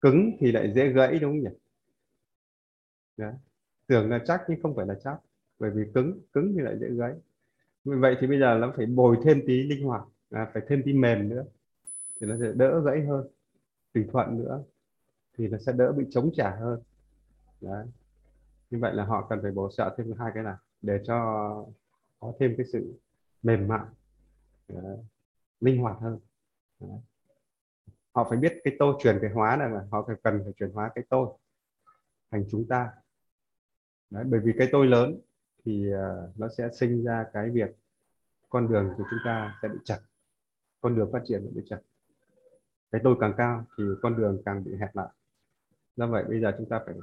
[0.00, 1.58] cứng thì lại dễ gãy đúng không nhỉ?
[3.16, 3.34] Đấy.
[3.86, 5.16] tưởng là chắc nhưng không phải là chắc
[5.60, 7.14] bởi vì cứng cứng thì lại dễ gãy
[7.84, 10.82] vì vậy thì bây giờ nó phải bồi thêm tí linh hoạt à, phải thêm
[10.84, 11.44] tí mềm nữa
[12.20, 13.26] thì nó sẽ đỡ gãy hơn.
[13.92, 14.62] Tùy thuận nữa
[15.38, 16.82] thì nó sẽ đỡ bị chống trả hơn.
[17.60, 17.86] Đấy.
[18.70, 21.16] như vậy là họ cần phải bổ trợ thêm hai cái này để cho
[22.20, 22.94] có thêm cái sự
[23.42, 23.86] mềm mại
[24.68, 24.98] Đấy.
[25.60, 26.18] linh hoạt hơn.
[26.80, 26.98] Đấy.
[28.12, 30.70] Họ phải biết cái tôi chuyển cái hóa này mà họ phải cần phải chuyển
[30.70, 31.28] hóa cái tôi
[32.30, 32.90] thành chúng ta.
[34.10, 35.20] Đấy, bởi vì cái tôi lớn
[35.64, 37.70] thì ờ, nó sẽ sinh ra cái việc
[38.48, 39.98] con đường của chúng ta sẽ bị chặt
[40.80, 41.78] con đường phát triển bị chặt
[42.92, 45.08] cái tôi càng cao thì con đường càng bị hẹp lại.
[45.96, 46.94] Do vậy bây giờ chúng ta phải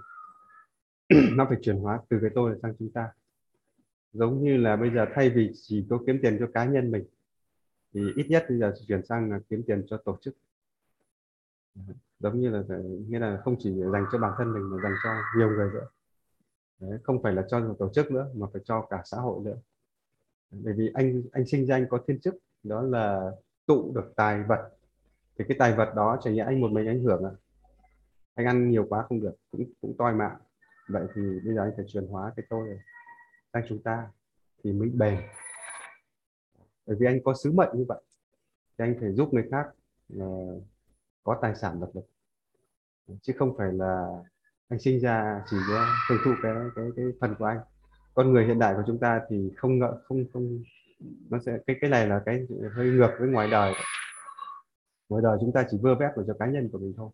[1.35, 3.09] nó phải chuyển hóa từ cái tôi sang chúng ta.
[4.13, 7.05] Giống như là bây giờ thay vì chỉ có kiếm tiền cho cá nhân mình,
[7.93, 10.37] thì ít nhất bây giờ chuyển sang là kiếm tiền cho tổ chức.
[12.19, 12.63] Giống như là
[13.07, 15.87] nghĩa là không chỉ dành cho bản thân mình mà dành cho nhiều người nữa.
[16.79, 19.57] Đấy, không phải là cho tổ chức nữa mà phải cho cả xã hội nữa.
[20.51, 23.31] Bởi vì anh anh sinh ra anh có thiên chức đó là
[23.65, 24.69] tụ được tài vật.
[25.37, 27.31] Thì cái tài vật đó chẳng nhẽ anh một mình anh hưởng à?
[28.33, 30.37] Anh ăn nhiều quá không được cũng cũng toi mạng.
[30.89, 32.79] Vậy thì bây giờ anh phải truyền hóa cái tôi
[33.53, 34.07] sang chúng ta
[34.63, 35.19] thì mới bền.
[36.85, 38.01] Bởi vì anh có sứ mệnh như vậy
[38.77, 39.67] thì anh phải giúp người khác
[40.17, 40.63] uh,
[41.23, 42.03] có tài sản độc lập.
[43.21, 44.23] Chứ không phải là
[44.69, 47.59] anh sinh ra chỉ có hưởng thụ cái cái cái phần của anh.
[48.13, 50.59] Con người hiện đại của chúng ta thì không ngợ không không
[51.29, 53.73] nó sẽ cái cái này là cái hơi ngược với ngoài đời.
[55.09, 57.09] Ngoài đời chúng ta chỉ vơ vét cho cá nhân của mình thôi.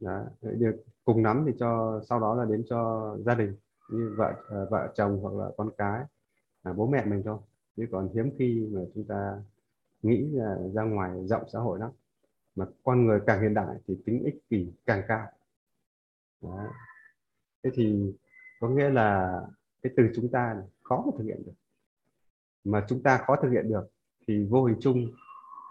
[0.00, 0.24] Đó.
[0.42, 3.56] Được cùng nắm thì cho sau đó là đến cho gia đình
[3.90, 6.02] như vợ ờ, vợ chồng hoặc là con cái
[6.62, 7.38] à, bố mẹ mình thôi.
[7.76, 9.42] Chứ còn hiếm khi mà chúng ta
[10.02, 11.90] nghĩ là ra ngoài rộng xã hội lắm.
[12.56, 15.26] Mà con người càng hiện đại thì tính ích kỷ càng cao.
[16.42, 16.66] Đó.
[17.62, 18.14] thế thì
[18.60, 19.40] có nghĩa là
[19.82, 21.52] cái từ chúng ta này, khó mà thực hiện được.
[22.64, 23.86] Mà chúng ta khó thực hiện được
[24.26, 25.12] thì vô hình chung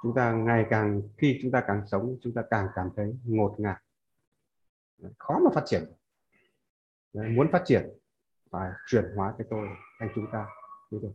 [0.04, 3.56] chúng ta ngày càng khi chúng ta càng sống chúng ta càng cảm thấy ngột
[3.60, 3.78] ngạt.
[5.18, 5.84] Khó mà phát triển
[7.14, 7.90] Đấy, muốn phát triển
[8.52, 9.68] phải chuyển hóa cái tôi
[10.00, 10.46] thành chúng ta
[10.92, 11.12] được.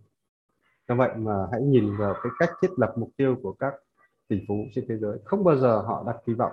[0.89, 3.75] Do vậy mà hãy nhìn vào cái cách thiết lập mục tiêu của các
[4.29, 5.19] tỷ phú trên thế giới.
[5.25, 6.53] Không bao giờ họ đặt kỳ vọng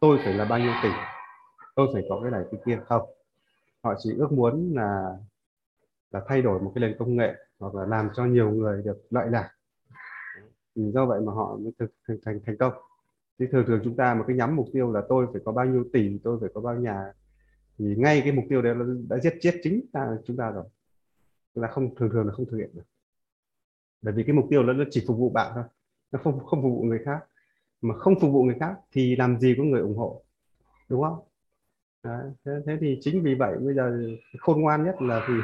[0.00, 0.88] tôi phải là bao nhiêu tỷ
[1.78, 2.80] tôi phải có cái này cái kia.
[2.86, 3.02] Không.
[3.82, 5.16] Họ chỉ ước muốn là
[6.10, 9.06] là thay đổi một cái nền công nghệ hoặc là làm cho nhiều người được
[9.10, 9.50] lợi lạc.
[10.74, 12.72] Do vậy mà họ mới thực thành thành, thành công.
[13.38, 15.66] Thì thường thường chúng ta một cái nhắm mục tiêu là tôi phải có bao
[15.66, 17.12] nhiêu tỷ tôi phải có bao nhà
[17.78, 18.74] thì ngay cái mục tiêu đấy
[19.08, 20.64] đã giết chết chính ta chúng ta rồi.
[21.54, 22.86] Là không thường thường là không thực hiện được.
[24.02, 25.64] Bởi vì cái mục tiêu nó chỉ phục vụ bạn thôi.
[26.12, 27.20] Nó không không phục vụ người khác.
[27.80, 30.22] Mà không phục vụ người khác thì làm gì có người ủng hộ?
[30.88, 31.27] Đúng không?
[32.04, 34.00] Đấy, thế, thế thì chính vì vậy bây giờ
[34.38, 35.34] khôn ngoan nhất là thì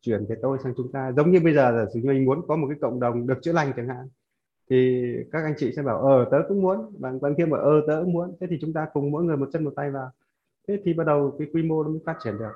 [0.00, 1.12] chuyển cái tôi sang chúng ta.
[1.12, 3.72] Giống như bây giờ là mình muốn có một cái cộng đồng được chữa lành
[3.76, 4.08] chẳng hạn
[4.70, 6.92] thì các anh chị sẽ bảo ờ tớ cũng muốn.
[6.98, 8.36] Bạn bạn kia bảo ờ tớ cũng muốn.
[8.40, 10.10] Thế thì chúng ta cùng mỗi người một chân một tay vào.
[10.68, 12.52] Thế thì bắt đầu cái quy mô nó mới phát triển được.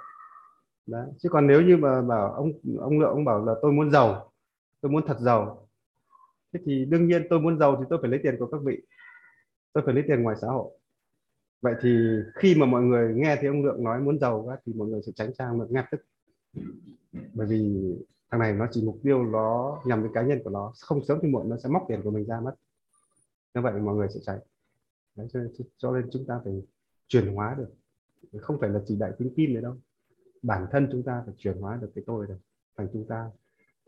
[0.87, 3.91] Đấy chứ còn nếu như mà bảo ông ông lượng ông bảo là tôi muốn
[3.91, 4.33] giàu
[4.81, 5.69] tôi muốn thật giàu.
[6.53, 8.83] Thế thì đương nhiên tôi muốn giàu thì tôi phải lấy tiền của các vị.
[9.73, 10.71] Tôi phải lấy tiền ngoài xã hội
[11.63, 14.73] vậy thì khi mà mọi người nghe thấy ông lượng nói muốn giàu quá thì
[14.73, 16.01] mọi người sẽ tránh sang lượng ngay tức.
[17.35, 17.95] Bởi vì
[18.31, 20.73] thằng này nó chỉ mục tiêu nó nhằm đến cá nhân của nó.
[20.81, 22.55] Không sớm thì muộn nó sẽ móc tiền của mình ra mất.
[23.55, 24.39] Như vậy mọi người sẽ tránh
[25.17, 25.41] Đấy, cho,
[25.77, 26.63] cho nên chúng ta phải
[27.09, 27.71] chuyển hóa được.
[28.41, 29.77] Không phải là chỉ đại tính kim nữa đâu.
[30.43, 32.39] Bản thân chúng ta phải chuyển hóa được cái tôi này.
[32.77, 33.31] Thành chúng ta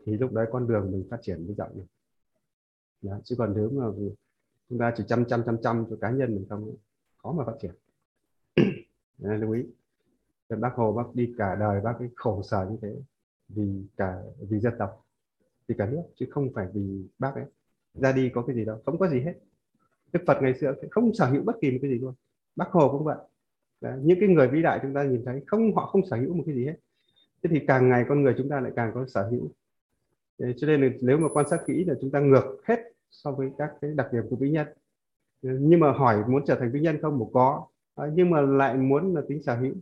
[0.05, 1.85] thì lúc đấy con đường mình phát triển mới rộng được.
[3.23, 3.85] Chứ còn nếu mà
[4.69, 6.75] chúng ta chỉ chăm chăm chăm chăm cho cá nhân mình không
[7.25, 7.71] khó mà phát triển.
[9.17, 9.63] Nên lưu ý.
[10.49, 12.95] Bác hồ bác đi cả đời bác cái khổ sở như thế
[13.49, 15.05] vì cả vì dân tộc
[15.67, 17.43] vì cả nước chứ không phải vì bác ấy.
[17.93, 19.33] Ra đi có cái gì đâu không có gì hết.
[20.13, 22.13] Đức phật ngày xưa không sở hữu bất kỳ một cái gì luôn.
[22.55, 23.17] Bác hồ cũng vậy.
[23.81, 26.33] Đấy, những cái người vĩ đại chúng ta nhìn thấy không họ không sở hữu
[26.33, 26.75] một cái gì hết.
[27.43, 29.51] Thế thì càng ngày con người chúng ta lại càng có sở hữu.
[30.57, 33.49] Cho nên là nếu mà quan sát kỹ là chúng ta ngược hết so với
[33.57, 34.67] các cái đặc điểm của vĩ nhân
[35.41, 37.19] nhưng mà hỏi muốn trở thành vĩ nhân không?
[37.19, 37.67] Một có.
[37.95, 39.73] Ờ, nhưng mà lại muốn là tính sở hữu.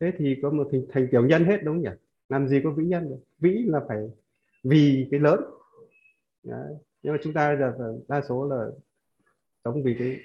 [0.00, 1.98] Thế thì có một thành, thành tiểu nhân hết đúng không nhỉ?
[2.28, 3.18] Làm gì có vĩ nhân được?
[3.38, 3.98] Vĩ là phải
[4.64, 5.40] vì cái lớn.
[6.44, 6.74] Đấy.
[7.02, 8.66] nhưng mà chúng ta giờ đa số là
[9.64, 10.16] sống vì cái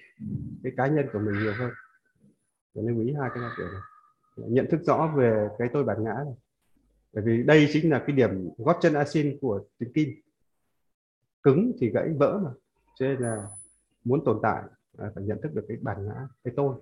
[0.63, 1.71] cái cá nhân của mình nhiều hơn.
[2.73, 3.81] Để nên quý hai cái này điểm này.
[4.49, 6.35] Nhận thức rõ về cái tôi bản ngã này.
[7.13, 10.09] Bởi vì đây chính là cái điểm gót chân asin của tính kim.
[11.43, 12.51] Cứng thì gãy vỡ mà.
[12.99, 13.47] Cho nên là
[14.07, 14.63] muốn tồn tại
[14.97, 16.81] à, phải nhận thức được cái bản ngã cái tôi.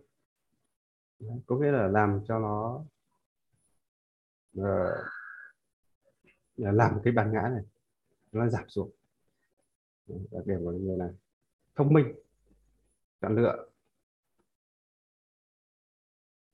[1.19, 2.83] Đấy, có nghĩa là làm cho nó
[4.59, 5.05] uh,
[6.55, 7.63] làm cái bản ngã này
[8.31, 8.91] nó giảm xuống.
[10.07, 11.09] Đặc điểm của người này
[11.75, 12.15] thông minh
[13.21, 13.65] chọn lựa.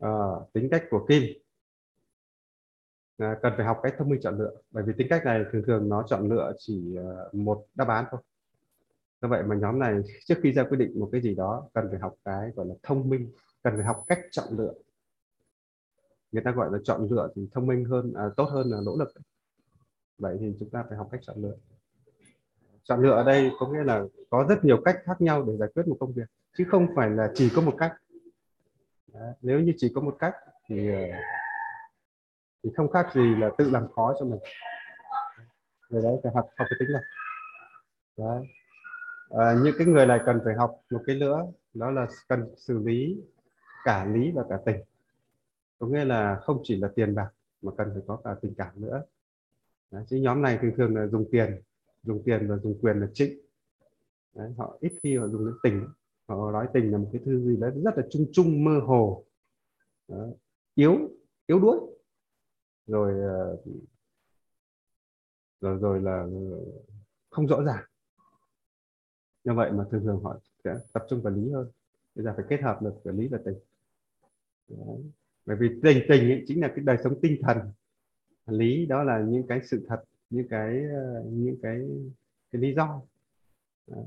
[0.05, 1.23] Uh, tính cách của kim
[3.23, 5.63] uh, cần phải học cách thông minh chọn lựa bởi vì tính cách này thường
[5.67, 8.21] thường nó chọn lựa chỉ uh, một đáp án thôi
[9.21, 11.87] do vậy mà nhóm này trước khi ra quyết định một cái gì đó cần
[11.91, 13.31] phải học cái gọi là thông minh
[13.63, 14.73] cần phải học cách chọn lựa.
[16.31, 18.97] Người ta gọi là chọn lựa thì thông minh hơn à, tốt hơn là nỗ
[18.97, 19.13] lực.
[20.17, 21.55] Vậy thì chúng ta phải học cách chọn lựa.
[22.83, 25.69] Chọn lựa ở đây có nghĩa là có rất nhiều cách khác nhau để giải
[25.75, 27.93] quyết một công việc chứ không phải là chỉ có một cách.
[29.13, 30.33] Đấy, nếu như chỉ có một cách
[30.69, 31.01] thì ờ,
[32.63, 34.39] thì không khác gì là tự làm khó cho mình.
[35.89, 37.01] Người đấy phải học học cái tính này.
[38.17, 38.47] Đấy.
[39.33, 42.79] À, những cái người này cần phải học một cái nữa đó là cần xử
[42.79, 43.21] lý
[43.83, 44.77] cả lý và cả tình.
[45.79, 47.29] Có nghĩa là không chỉ là tiền bạc
[47.61, 49.03] mà cần phải có cả tình cảm nữa.
[49.91, 51.61] Đấy, chứ nhóm này thường thường là dùng tiền
[52.03, 53.39] dùng tiền và dùng quyền là chính.
[54.35, 55.87] Đấy, họ ít khi họ dùng đến tình.
[56.27, 59.23] Họ nói tình là một cái thứ gì đấy rất là chung chung mơ hồ.
[60.07, 60.31] Đấy,
[60.75, 60.97] yếu
[61.47, 61.77] yếu đuối.
[62.87, 63.57] Rồi ờ,
[65.61, 66.27] rồi rồi là
[67.29, 67.83] không rõ ràng
[69.43, 71.67] như vậy mà thường thường họ sẽ tập trung vào lý hơn.
[72.15, 73.55] Bây giờ phải kết hợp được cả lý và tình.
[74.67, 75.03] Đấy.
[75.45, 77.57] bởi vì tình tình ấy chính là cái đời sống tinh thần.
[78.47, 81.81] Lý đó là những cái sự thật những cái ờ, những cái
[82.51, 83.01] cái lý do.
[83.87, 84.05] Đấy.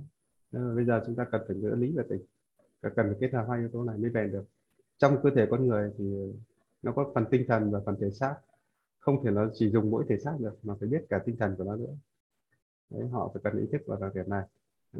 [0.53, 2.21] bây giờ chúng ta cần phải giữa lý và tình.
[2.81, 4.45] Cần phải kết hợp hai yếu tố này mới bền được.
[4.99, 6.33] Trong cơ thể con người thì
[6.83, 8.37] nó có phần tinh thần và phần thể xác.
[8.99, 11.55] Không thể nó chỉ dùng mỗi thể xác được mà phải biết cả tinh thần
[11.59, 11.95] của nó nữa.
[12.91, 14.45] Đấy, họ phải cần ý thức vào việc này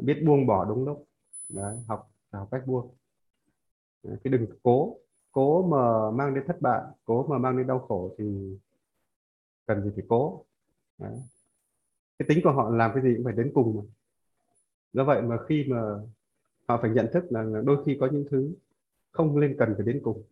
[0.01, 1.05] biết buông bỏ đúng lúc.
[1.49, 2.89] Đấy, học học cách buông.
[4.03, 4.97] Đấy, cái đừng cố
[5.31, 8.57] cố mà mang đến thất bại cố mà mang đến đau khổ thì
[9.65, 10.45] cần gì phải cố.
[10.97, 11.19] Đấy.
[12.19, 13.83] cái tính của họ làm cái gì cũng phải đến cùng mà.
[14.93, 15.81] Do vậy mà khi mà
[16.67, 18.53] họ phải nhận thức là đôi khi có những thứ
[19.11, 20.23] không nên cần phải đến cùng.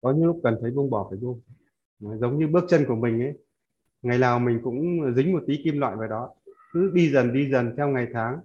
[0.00, 1.40] Có những lúc cần thấy buông bỏ phải buông.
[2.00, 3.38] Giống như bước chân của mình ấy
[4.02, 6.34] ngày nào mình cũng dính một tí kim loại vào đó
[6.74, 8.40] cứ đi dần đi dần theo ngày tháng,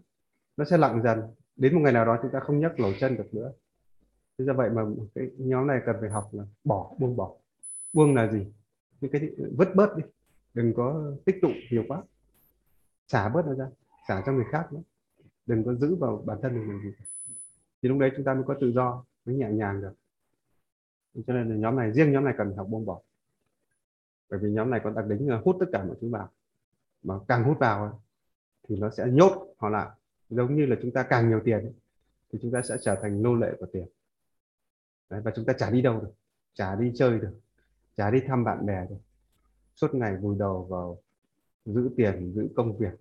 [0.58, 1.22] nó sẽ lặng dần.
[1.56, 3.52] Đến một ngày nào đó chúng ta không nhấc nổi chân được nữa.
[4.38, 4.82] Thế do vậy mà
[5.16, 7.36] cái nhóm này cần phải học là bỏ buông bỏ.
[7.94, 8.46] Buông là gì?
[9.02, 10.04] Những cái vứt bớt đi.
[10.54, 12.04] Đừng có tích tụ nhiều quá.
[13.08, 13.68] Xả bớt nó ra,
[14.08, 14.82] xả cho người khác nữa.
[15.46, 16.90] Đừng có giữ vào bản thân mình gì
[17.82, 19.94] thì lúc đấy chúng ta mới có tự do, mới nhẹ nhàng được.
[21.28, 23.00] Cho nên là nhóm này, riêng nhóm này cần học buông bỏ.
[24.30, 26.30] Bởi vì nhóm này có đặc tính là hút tất cả mọi thứ vào.
[27.04, 28.02] Mà càng hút vào
[28.70, 29.90] thì nó sẽ nhốt họ lại.
[30.30, 31.74] Giống như là chúng ta càng nhiều tiền
[32.32, 33.88] thì chúng ta sẽ trở thành nô lệ của tiền.
[35.10, 36.12] Đấy, và chúng ta chả đi đâu được
[36.54, 37.40] chả đi chơi được
[37.98, 39.00] chả đi thăm bạn bè được.
[39.76, 41.02] Suốt ngày vùi đầu vào
[41.66, 42.94] giữ tiền giữ công việc.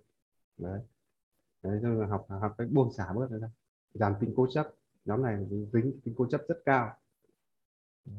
[0.57, 0.81] Đấy.
[1.63, 3.49] Đấy cho học học cách buông xả bớt ra.
[3.93, 4.73] Giảm tính cố chấp.
[5.05, 6.97] Nhóm này dính tính cố chấp rất cao.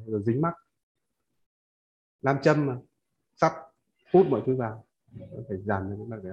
[0.06, 0.54] Rồi dính mắc.
[2.22, 2.78] Nam châm mà
[3.36, 3.52] sắp
[4.12, 4.84] hút mọi thứ vào.
[5.48, 6.32] Phải giảm những cái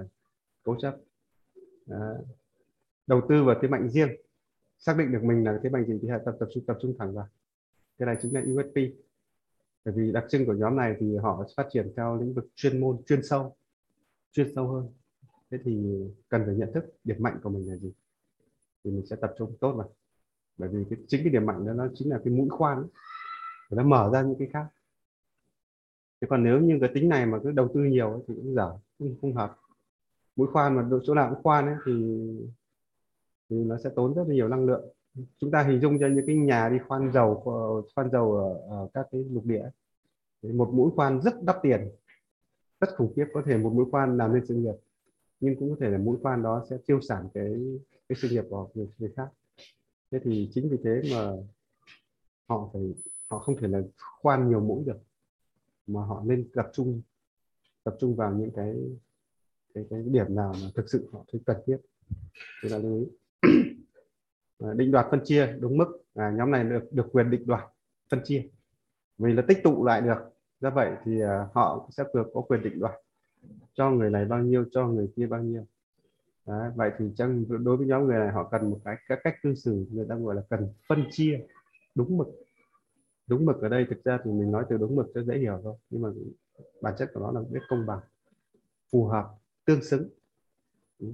[0.62, 0.96] cố chấp
[3.06, 4.08] đầu tư vào thế mạnh riêng.
[4.78, 6.94] Xác định được mình là thế mạnh gì thì hãy tập tập trung tập trung
[6.98, 7.28] thẳng vào.
[7.98, 8.74] Cái này chính là USP
[9.84, 12.80] bởi vì đặc trưng của nhóm này thì họ phát triển theo lĩnh vực chuyên
[12.80, 13.56] môn chuyên sâu
[14.32, 14.88] chuyên sâu hơn.
[15.50, 17.92] Thế thì cần phải nhận thức điểm mạnh của mình là gì.
[18.84, 19.90] Thì mình sẽ tập trung tốt vào.
[20.58, 22.86] Bởi vì cái, chính cái điểm mạnh đó nó chính là cái mũi khoan ấy.
[23.70, 24.66] nó mở ra những cái khác.
[26.20, 28.54] Thế còn nếu như cái tính này mà cứ đầu tư nhiều ấy, thì cũng
[28.54, 29.56] dở không, không hợp
[30.38, 31.92] mũi khoan mà chỗ nào cũng khoan ấy, thì
[33.50, 34.88] thì nó sẽ tốn rất là nhiều năng lượng.
[35.38, 38.76] Chúng ta hình dung cho những cái nhà đi khoan dầu ờ, khoan dầu ở,
[38.76, 39.70] ở các cái lục địa
[40.42, 41.88] một mũi khoan rất đắt tiền.
[42.80, 44.74] Rất khủng khiếp có thể một mũi khoan làm nên sự nghiệp.
[45.40, 47.52] Nhưng cũng có thể là mũi khoan đó sẽ tiêu sản cái
[48.08, 49.28] cái sự nghiệp của người, người khác.
[50.10, 51.32] Thế thì chính vì thế mà
[52.48, 52.82] họ phải
[53.30, 53.82] họ không thể là
[54.22, 54.98] khoan nhiều mũi được
[55.86, 57.00] mà họ nên tập trung
[57.84, 58.74] tập trung vào những cái
[59.90, 61.76] cái, cái điểm nào mà thực sự họ thấy cần thiết
[62.62, 63.06] chúng ta lưu ý.
[64.76, 66.02] Định đoạt phân chia đúng mức.
[66.14, 67.64] À, nhóm này được được quyền định đoạt
[68.10, 68.42] phân chia.
[69.18, 70.18] Vì là tích tụ lại được
[70.60, 72.94] do vậy thì uh, họ sẽ được có quyền định đoạt.
[73.74, 75.64] Cho người này bao nhiêu cho người kia bao nhiêu.
[76.46, 79.34] Đấy, vậy thì trong đối với nhóm người này họ cần một cái, các cách
[79.42, 81.40] cư xử người ta gọi là cần phân chia
[81.94, 82.28] đúng mực.
[83.26, 85.60] Đúng mực ở đây thực ra thì mình nói từ đúng mực cho dễ hiểu
[85.62, 86.08] thôi nhưng mà
[86.82, 88.00] bản chất của nó là biết công bằng
[88.92, 89.37] phù hợp
[89.68, 90.10] tương xứng.
[90.98, 91.06] Ừ.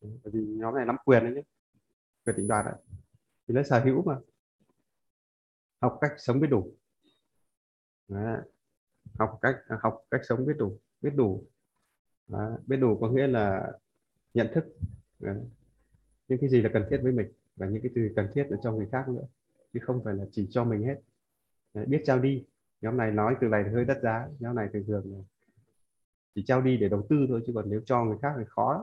[0.00, 1.42] Ừ, bởi vì nhóm này nắm quyền đấy nhé.
[2.24, 2.74] Quyền định đoạt đấy
[3.48, 4.16] thì nó sở hữu mà.
[5.80, 6.72] Học cách sống biết đủ.
[8.08, 8.38] Đấy.
[9.18, 11.44] học cách à, học cách sống biết đủ biết đủ.
[12.28, 12.52] Đấy.
[12.66, 13.72] biết đủ có nghĩa là
[14.34, 14.64] nhận thức.
[15.18, 15.36] Đấy.
[16.28, 18.56] những cái gì là cần thiết với mình và những cái gì cần thiết là
[18.62, 19.26] cho người khác nữa.
[19.72, 20.96] Chứ không phải là chỉ cho mình hết.
[21.74, 21.86] Đấy.
[21.86, 22.44] biết trao đi.
[22.80, 24.28] Nhóm này nói từ này hơi đắt giá.
[24.38, 25.24] Nhóm này thường thường
[26.34, 28.72] chỉ trao đi để đầu tư thôi chứ còn nếu cho người khác thì khó
[28.72, 28.82] lắm.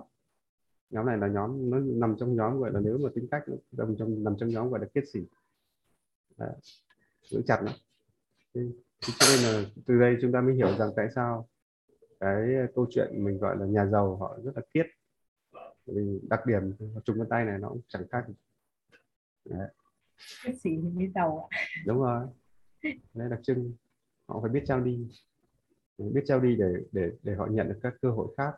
[0.90, 3.96] Nhóm này là nhóm nó nằm trong nhóm gọi là nếu mà tính cách nằm
[4.00, 5.20] trong nằm trong nhóm gọi là kết xỉ
[7.30, 7.64] giữ chặt
[8.54, 8.62] thì
[9.02, 11.48] cho nên là từ đây chúng ta mới hiểu rằng tại sao
[12.20, 12.38] cái
[12.76, 14.86] câu chuyện mình gọi là nhà giàu họ rất là kiết.
[15.86, 16.74] Vì đặc điểm
[17.06, 18.26] trùng con tay này nó cũng chẳng khác
[19.46, 19.70] Đấy.
[20.44, 21.58] kết xỉ thì mới giàu ạ.
[21.86, 22.28] Đúng rồi.
[23.14, 23.74] Đây đặc trưng.
[24.26, 25.08] Họ phải biết trao đi
[25.98, 28.56] biết trao đi để để để họ nhận được các cơ hội khác.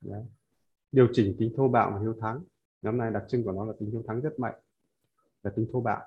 [0.00, 0.24] Đấy
[0.92, 2.42] điều chỉnh tính thô bạo và hiếu thắng.
[2.82, 4.54] Nhóm này đặc trưng của nó là tính hiếu thắng rất mạnh
[5.42, 6.02] và tính thô bạo.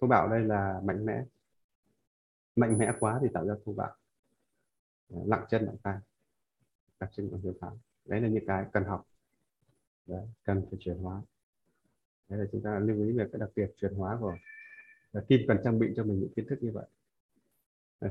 [0.00, 1.24] Thô bạo đây là mạnh mẽ.
[2.56, 3.96] Mạnh mẽ quá thì tạo ra thô bạo.
[5.08, 5.98] Lặng chân lặng tay
[7.00, 7.78] đặc trưng của hiếu thắng.
[8.04, 9.06] Đấy là những cái cần học.
[10.06, 11.22] Đấy, cần phải chuyển hóa.
[12.28, 14.34] Đấy là chúng ta lưu ý về cái đặc biệt chuyển hóa của
[15.12, 16.86] là kim cần trang bị cho mình những kiến thức như vậy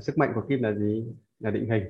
[0.00, 1.14] sức mạnh của kim là gì?
[1.40, 1.84] Là định hình.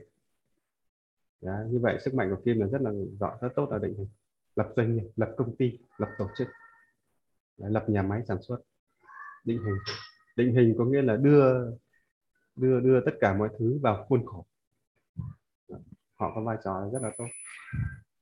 [1.41, 3.95] Đấy, như vậy sức mạnh của Kim là rất là giỏi rất tốt ở định
[3.99, 4.09] hình.
[4.57, 6.49] Lập doanh nghiệp lập công ty lập tổ chức.
[7.59, 8.61] Đấy, lập nhà máy sản xuất
[9.45, 9.77] định hình.
[10.37, 11.71] Định hình có nghĩa là đưa
[12.57, 14.47] đưa đưa tất cả mọi thứ vào khuôn khổ.
[16.15, 17.27] Họ có vai trò rất là tốt.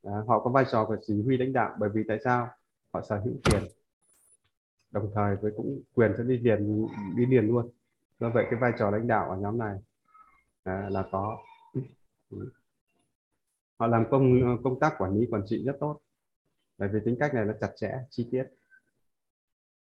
[0.02, 2.48] Đấy, họ có vai trò của chỉ huy lãnh đạo bởi vì tại sao?
[2.92, 3.62] Họ sở hữu tiền.
[4.90, 6.86] Đồng thời với cũng quyền sẽ đi liền
[7.16, 7.70] đi liền luôn
[8.18, 9.78] do vậy cái vai trò lãnh đạo ở nhóm này
[10.62, 11.38] à, là có.
[13.78, 16.00] Họ làm công công tác quản lý quản trị rất tốt.
[16.78, 18.44] Bởi vì tính cách này nó chặt chẽ chi tiết.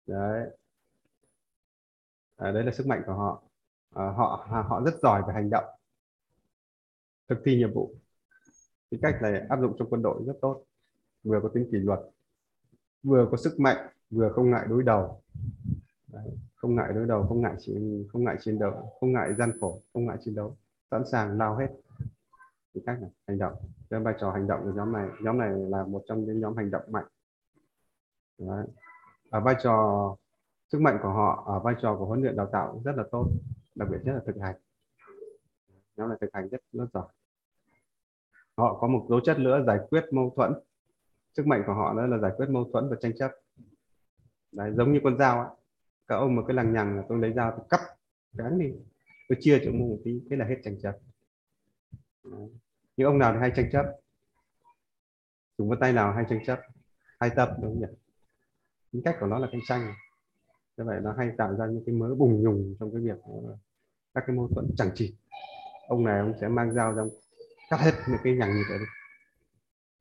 [0.06, 0.50] Đấy.
[2.36, 3.42] À, đấy là sức mạnh của họ.
[3.94, 5.64] À, họ à, họ rất giỏi về hành động.
[7.28, 7.94] Thực thi nhiệm vụ.
[8.90, 10.64] Tính cách này áp dụng trong quân đội rất tốt.
[11.22, 12.00] Vừa có tính kỷ luật
[13.06, 15.22] vừa có sức mạnh vừa không ngại đối đầu.
[16.12, 19.52] Đấy, không ngại đối đầu không ngại chiến không ngại chiến đấu không ngại gian
[19.60, 20.56] khổ không ngại chiến đấu.
[20.90, 21.68] Sẵn sàng lao hết.
[22.74, 23.52] Cái cách này hành động.
[23.90, 26.56] Cái vai trò hành động của nhóm này nhóm này là một trong những nhóm
[26.56, 27.04] hành động mạnh.
[28.38, 28.66] Đấy.
[29.30, 30.16] ở vai trò
[30.72, 33.28] sức mạnh của họ ở vai trò của huấn luyện đào tạo rất là tốt
[33.74, 34.54] đặc biệt nhất là thực hành.
[35.96, 37.06] Nhóm này thực hành rất rất giỏi.
[38.56, 40.52] Họ có một dấu chất nữa giải quyết mâu thuẫn.
[41.36, 43.30] Sức mạnh của họ nữa là giải quyết mâu thuẫn và tranh chấp.
[44.52, 45.48] Đấy, giống như con dao ấy
[46.08, 47.80] các ông một cái lằng nhằng là tôi lấy dao tôi cắt,
[48.38, 48.72] cán đi.
[49.28, 50.96] Tôi chia cho một tí, thế là hết tranh chấp.
[52.24, 52.48] Đấy.
[52.96, 53.86] những ông nào thì hay tranh chấp.
[55.58, 56.60] Dùng vân tay nào hay tranh chấp.
[57.20, 57.96] Hay tập, đúng không nhỉ?
[58.92, 59.94] Tính cách của nó là cạnh tranh
[60.76, 63.56] như vậy nó hay tạo ra những cái mớ bùng nhùng trong cái việc ờ,
[64.14, 65.16] các cái mâu thuẫn chẳng chỉ
[65.88, 67.02] ông này ông sẽ mang dao ra
[67.70, 68.84] cắt hết những cái nhằng như thế đi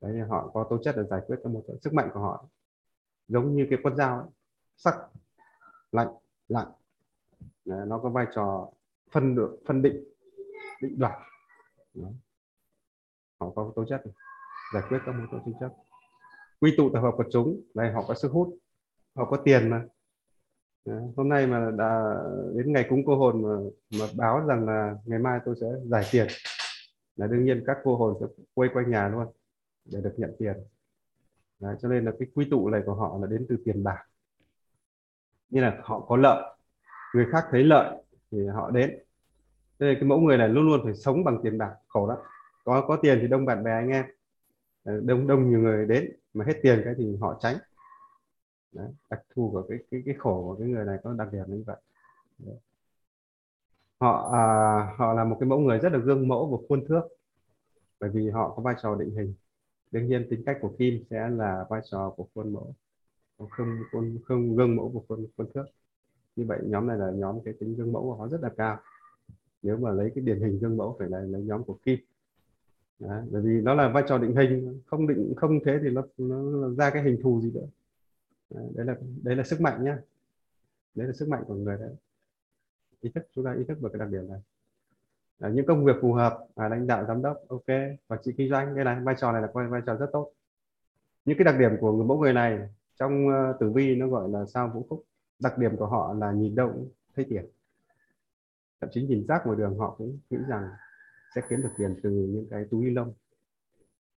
[0.00, 2.20] đấy thì họ có tố chất để giải quyết các mâu thuẫn sức mạnh của
[2.20, 2.48] họ.
[3.28, 4.28] Giống như cái con dao ấy.
[4.76, 4.94] sắc
[5.96, 6.08] lạnh
[6.48, 6.66] lạnh.
[7.64, 8.70] Đấy, nó có vai trò
[9.10, 10.04] phân được phân định
[10.82, 11.12] định đoạt.
[13.40, 14.02] Họ có tố chất
[14.74, 15.72] giải quyết các mối thuẫn tranh chấp.
[16.60, 17.60] Quy tụ tập hợp của chúng.
[17.74, 18.58] Đây họ có sức hút.
[19.14, 19.84] Họ có tiền mà.
[20.84, 21.02] Đấy.
[21.16, 22.14] hôm nay mà đã
[22.54, 23.56] đến ngày cúng cô hồn mà,
[23.98, 26.26] mà báo rằng là ngày mai tôi sẽ giải tiền.
[27.16, 29.26] Là đương nhiên các cô hồn sẽ quay quanh nhà luôn
[29.84, 30.54] để được nhận tiền.
[31.60, 34.04] Đấy, cho nên là cái quy tụ này của họ là đến từ tiền bạc
[35.50, 36.56] như là họ có lợi
[37.14, 38.90] người khác thấy lợi thì họ đến.
[39.78, 42.18] Thế nên cái mẫu người này luôn luôn phải sống bằng tiền bạc khổ lắm.
[42.64, 44.04] Có có tiền thì đông bạn bè anh em.
[44.84, 47.56] Đông đông nhiều người đến mà hết tiền cái thì họ tránh.
[48.72, 51.44] Đấy, đặc thù của cái cái cái khổ của cái người này có đặc điểm
[51.48, 51.76] như vậy.
[52.38, 52.56] Đấy.
[54.00, 54.44] họ à,
[54.98, 57.02] họ là một cái mẫu người rất là gương mẫu và khuôn thước
[58.00, 59.34] bởi vì họ có vai trò định hình.
[59.90, 62.74] Đương nhiên tính cách của Kim sẽ là vai trò của khuôn mẫu
[63.38, 65.64] không không không gương mẫu của khuôn khuôn thước.
[66.36, 68.80] Như vậy nhóm này là nhóm cái tính gương mẫu của họ rất là cao.
[69.62, 71.98] Nếu mà lấy cái điển hình gương mẫu phải là lấy nhóm của Kim.
[72.98, 76.02] Đấy, bởi vì nó là vai trò định hình không định không thế thì nó
[76.18, 77.66] nó ra cái hình thù gì nữa.
[78.50, 79.98] Đấy, là đấy là sức mạnh nhá.
[80.94, 81.94] Đấy là sức mạnh của người đấy.
[83.00, 84.40] Ý thức chúng ta ý thức về cái đặc điểm này.
[85.40, 87.66] À, những công việc phù hợp à, lãnh đạo giám đốc ok.
[88.08, 90.32] Và chị kinh doanh đây này vai trò này là vai trò rất tốt.
[91.24, 92.68] Những cái đặc điểm của người mẫu người này
[92.98, 95.04] trong uh, tử vi nó gọi là sao vũ phúc
[95.38, 97.46] đặc điểm của họ là nhìn cũng thấy tiền.
[98.80, 100.68] Thậm chí nhìn rác ngoài đường họ cũng nghĩ rằng
[101.34, 103.12] sẽ kiếm được tiền từ những cái túi lông.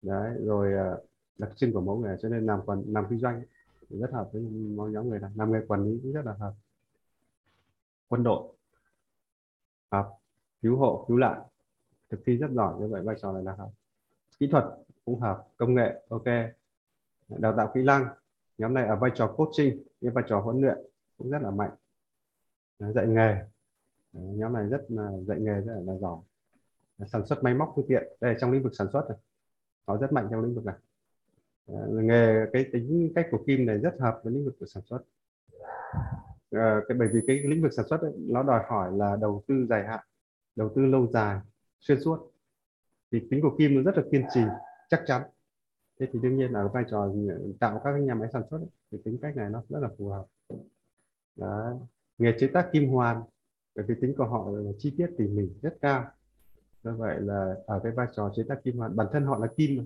[0.03, 1.09] Đấy rồi uh,
[1.39, 3.43] đặc trưng của mẫu người cho nên làm quản làm kinh doanh
[3.91, 4.43] rất hợp với
[4.93, 6.55] nhóm người này làm nghề quản lý cũng rất là hợp.
[8.09, 8.53] Quân đội.
[9.93, 10.11] Hợp.
[10.63, 11.43] Cứu hộ cứu nạn.
[12.11, 13.71] Thực thi rất giỏi như vậy vai trò này là hợp.
[14.39, 14.65] Kỹ thuật
[15.05, 16.25] cũng hợp công nghệ ok.
[17.29, 18.07] Đào tạo kỹ năng
[18.59, 20.79] nhóm này ở vai trò coaching như vai trò huấn luyện
[21.19, 21.71] cũng rất là mạnh.
[22.79, 23.37] Dạy nghề.
[24.13, 26.19] Nhóm này rất là dạy nghề rất là, là giỏi
[27.07, 28.03] sản xuất máy móc phương tiện.
[28.21, 29.19] Đây là trong lĩnh vực sản xuất này.
[29.87, 30.77] Họ rất mạnh trong lĩnh vực này.
[31.89, 35.03] Nghề cái tính cách của kim này rất hợp với lĩnh vực của sản xuất.
[36.51, 39.45] À, cái bởi vì cái lĩnh vực sản xuất ấy, nó đòi hỏi là đầu
[39.49, 40.05] tư dài hạn
[40.57, 41.41] đầu tư lâu dài
[41.81, 42.33] xuyên suốt.
[43.13, 44.41] Thì tính của kim nó rất là kiên trì
[44.89, 45.23] chắc chắn
[46.01, 48.69] thế thì đương nhiên là vai trò ừ, tạo các nhà máy sản xuất ấy,
[48.91, 50.27] thì tính cách này nó rất là phù hợp
[51.37, 51.79] đó.
[52.19, 53.23] nghề chế tác kim hoàn
[53.75, 56.11] bởi vì tính của họ là chi tiết tỉ mỉ rất cao
[56.83, 59.47] do vậy là ở cái vai trò chế tác kim hoàn bản thân họ là
[59.57, 59.85] kim mà.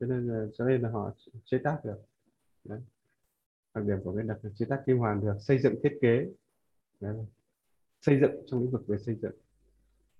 [0.00, 1.10] cho nên là, cho nên là họ
[1.44, 1.98] chế tác được
[2.64, 2.80] Đấy.
[3.74, 6.26] đặc điểm của bên đặc chế tác kim hoàn được xây dựng thiết kế
[7.00, 7.16] Đấy.
[8.00, 9.34] xây dựng trong lĩnh vực về xây dựng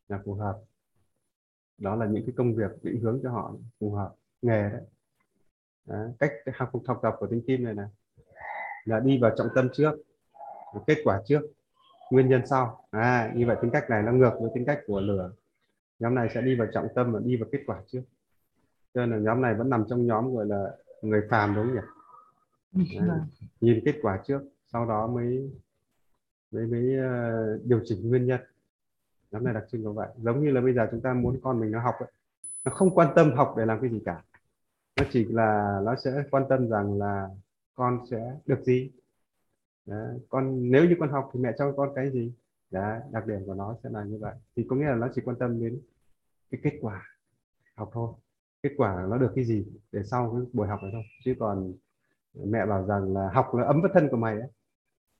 [0.08, 0.62] là phù hợp
[1.78, 4.82] đó là những cái công việc định hướng cho họ phù hợp nghề đấy,
[5.86, 6.08] đấy.
[6.18, 7.88] cách học học tập của tinh kim này này
[8.84, 9.94] là đi vào trọng tâm trước
[10.86, 11.40] kết quả trước
[12.10, 12.86] nguyên nhân sau.
[12.90, 15.32] À như vậy tính cách này nó ngược với tính cách của lửa.
[15.98, 18.02] Nhóm này sẽ đi vào trọng tâm và đi vào kết quả trước.
[18.94, 20.70] Cho nên là nhóm này vẫn nằm trong nhóm gọi là
[21.02, 21.80] người phàm đúng không nhỉ?
[23.00, 23.18] Đấy.
[23.60, 25.50] nhìn kết quả trước sau đó mới
[26.50, 28.40] mới mới uh, điều chỉnh nguyên nhân.
[29.30, 31.60] Nhóm này đặc trưng của vậy giống như là bây giờ chúng ta muốn con
[31.60, 32.08] mình nó học ấy,
[32.64, 34.22] nó không quan tâm học để làm cái gì cả
[34.96, 37.28] nó chỉ là, nó sẽ quan tâm rằng là
[37.74, 38.90] con sẽ được gì.
[39.86, 40.18] Đấy.
[40.28, 42.32] con, nếu như con học thì mẹ cho con cái gì.
[42.70, 43.00] Đấy.
[43.10, 44.34] đặc điểm của nó sẽ là như vậy.
[44.56, 45.80] Thì có nghĩa là nó chỉ quan tâm đến
[46.50, 47.06] cái kết quả
[47.74, 48.12] học thôi.
[48.62, 51.02] Kết quả nó được cái gì để sau cái buổi học này thôi.
[51.24, 51.74] Chứ còn
[52.34, 54.50] mẹ bảo rằng là học là ấm vết thân của mày ấy,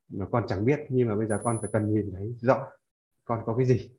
[0.08, 0.80] mà con chẳng biết.
[0.88, 2.66] Nhưng mà bây giờ con phải cần nhìn thấy rõ
[3.24, 3.90] con có cái gì.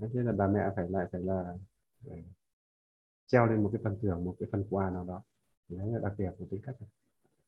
[0.00, 1.54] Thế nên là bà mẹ phải lại phải là
[3.26, 5.22] treo lên một cái phần thưởng một cái phần quà nào đó.
[5.68, 6.90] Đấy là đặc điểm của tính cách này.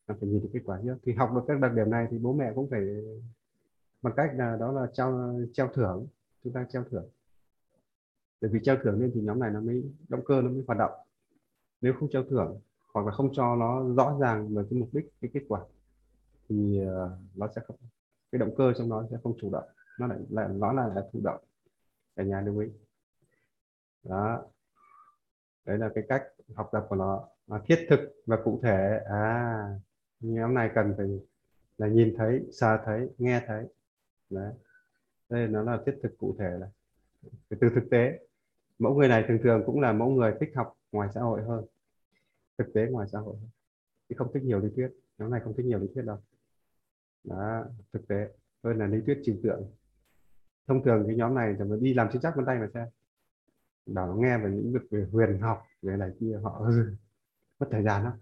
[0.07, 0.97] Nó phải nhìn được kết quả trước.
[1.03, 2.81] Thì học được các đặc điểm này thì bố mẹ cũng phải
[4.03, 6.07] bằng cách là đó là treo treo thưởng.
[6.45, 7.09] Chúng ta treo thưởng.
[8.41, 10.79] Bởi vì treo thưởng lên thì nhóm này nó mới động cơ nó mới hoạt
[10.79, 10.93] động.
[11.81, 12.61] Nếu không treo thưởng
[12.95, 15.61] hoặc là không cho nó rõ ràng về cái mục đích cái kết quả
[16.49, 17.76] thì ờ, nó sẽ không
[18.33, 19.64] cái động cơ trong nó sẽ không chủ động.
[19.99, 21.41] Nó lại lại nó là, là thụ động.
[22.16, 22.68] Cả nhà lưu ý.
[24.05, 24.45] Đó
[25.68, 26.22] đấy là cái cách
[26.54, 27.28] học tập của nó.
[27.46, 29.00] Nó thiết thực và cụ thể.
[29.10, 29.80] À
[30.20, 31.06] nhóm này cần phải
[31.78, 33.64] là nhìn thấy, xa thấy, nghe thấy.
[34.30, 34.52] Đấy.
[35.28, 36.68] Đây nó là thiết thực cụ thể là
[37.48, 38.18] từ thực tế.
[38.78, 41.64] Mẫu người này thường thường cũng là mẫu người thích học ngoài xã hội hơn.
[42.58, 43.48] Thực tế ngoài xã hội hơn.
[44.08, 44.88] Chứ không thích nhiều lý thuyết.
[45.18, 46.18] Nhóm này không thích nhiều lý thuyết đâu.
[47.24, 48.28] Đó, thực tế.
[48.64, 49.70] Hơn là lý thuyết trừu tượng.
[50.66, 52.88] Thông thường cái nhóm này thì mình đi làm chính xác vân tay mà xem
[53.95, 56.70] đào nghe về những việc về huyền học, về này kia, họ
[57.59, 58.12] mất thời gian lắm.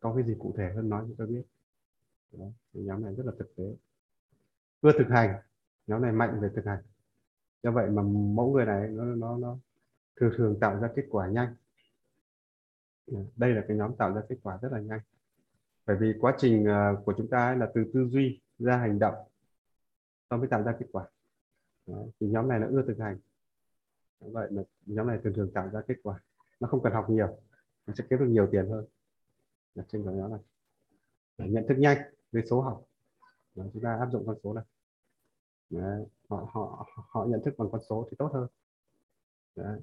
[0.00, 1.42] Có cái gì cụ thể hơn nói cho tôi biết.
[2.32, 2.46] Đó.
[2.72, 3.64] nhóm này rất là thực tế.
[4.80, 5.36] Ưa thực hành,
[5.86, 6.82] nhóm này mạnh về thực hành.
[7.62, 9.58] Do vậy mà mẫu người này nó nó nó
[10.16, 11.54] thường thường tạo ra kết quả nhanh.
[13.36, 15.00] Đây là cái nhóm tạo ra kết quả rất là nhanh.
[15.86, 19.14] Bởi vì quá trình à, của chúng ta là từ tư duy ra hành động,
[20.30, 21.04] nó mới tạo ra kết quả.
[21.86, 22.04] Đó.
[22.20, 23.18] thì nhóm này nó ưa thực hành
[24.20, 26.20] vậy mà nhóm này thường thường tạo ra kết quả.
[26.60, 27.38] Nó không cần học nhiều
[27.86, 28.84] nó sẽ kiếm được nhiều tiền hơn.
[29.74, 30.40] Là trên của nhóm này.
[31.38, 31.98] Để nhận thức nhanh
[32.32, 32.84] với số học.
[33.54, 34.64] Đó, chúng ta áp dụng con số này.
[35.70, 36.06] Đấy.
[36.28, 38.48] họ họ họ nhận thức bằng con số thì tốt hơn.
[39.56, 39.80] Đấy.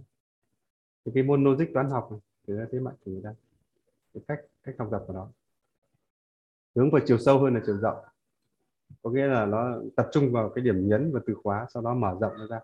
[1.06, 3.36] Thì cái môn logic toán học này, thì thế mạnh của người ta.
[4.14, 5.30] Cái cách cách học tập của nó.
[6.76, 7.98] Hướng vào chiều sâu hơn là chiều rộng.
[9.02, 11.94] Có nghĩa là nó tập trung vào cái điểm nhấn và từ khóa sau đó
[11.94, 12.60] mở rộng nó ra.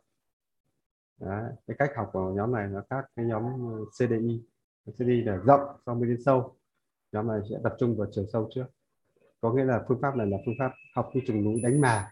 [1.20, 4.44] Đấy, cái cách học của nhóm này nó khác cái nhóm ờ, CDI
[4.92, 6.56] CDI là rộng xong mới đến sâu.
[7.12, 8.66] Nhóm này sẽ tập trung vào chiều sâu trước.
[9.42, 12.12] Có nghĩa là phương pháp này là phương pháp học như trùng núi đánh mà.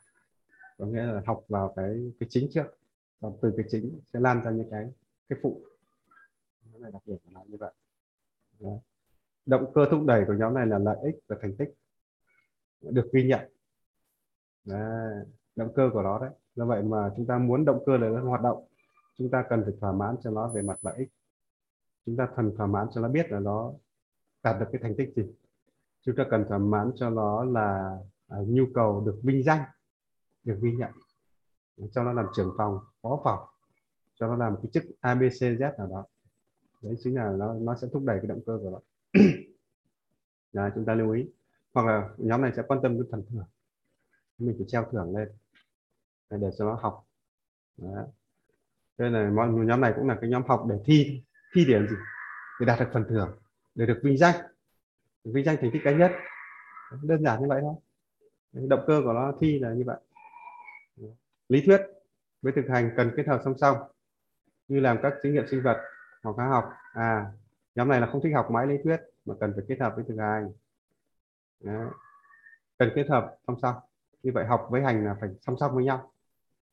[0.77, 2.77] Có nghĩa là học vào cái cái chính trước.
[3.19, 4.91] Và từ cái chính sẽ lan ra những cái
[5.29, 5.61] cái phụ.
[6.71, 7.73] Nhóm này đặc điểm của nó như vậy.
[8.59, 8.79] Đấy.
[9.45, 11.69] động cơ thúc đẩy của nhóm này là lợi ích và thành tích.
[12.81, 13.49] Được ghi nhận.
[14.65, 15.25] Đấy.
[15.55, 16.29] động cơ của nó đấy.
[16.55, 18.67] Do vậy mà chúng ta muốn động cơ này nó hoạt động
[19.17, 21.09] chúng ta cần phải thỏa mãn cho nó về mặt lợi ích.
[22.05, 23.73] Chúng ta cần thỏa mãn cho nó biết là nó
[24.43, 25.23] đạt được cái thành tích gì.
[26.01, 27.97] Chúng ta cần thỏa mãn cho nó là
[28.27, 29.61] à, nhu cầu được vinh danh
[30.43, 30.91] được ghi nhận.
[31.91, 33.39] Cho nó làm trưởng phòng phó phòng.
[34.15, 36.05] Cho nó làm cái chức abcz nào đó.
[36.81, 38.79] Đấy chính là nó nó sẽ thúc đẩy cái động cơ của nó.
[40.51, 41.29] Là chúng ta lưu ý.
[41.73, 43.45] Hoặc là nhóm này sẽ quan tâm đến phần thưởng.
[44.37, 45.29] Mình phải treo thưởng lên
[46.29, 47.05] để cho nó học.
[47.77, 48.05] Đấy
[48.97, 51.23] nên là nhóm này cũng là cái nhóm học để thi
[51.55, 51.95] thi điểm gì?
[52.59, 53.37] Để đạt được phần thưởng,
[53.75, 54.35] để được vinh danh.
[55.23, 56.11] Vinh danh thành tích cá nhất
[57.03, 57.75] đơn giản như vậy thôi.
[58.53, 59.97] Động cơ của nó thi là như vậy.
[61.49, 61.81] Lý thuyết
[62.41, 63.77] với thực hành cần kết hợp song song,
[64.67, 65.77] như làm các thí nghiệm sinh vật
[66.23, 66.69] hoặc hóa học.
[66.93, 67.25] À
[67.75, 70.05] nhóm này là không thích học mãi lý thuyết mà cần phải kết hợp với
[70.07, 70.51] thực hành.
[71.59, 71.87] Đấy.
[72.77, 73.75] cần kết hợp song song.
[74.23, 76.11] Như vậy học với hành là phải song song với nhau.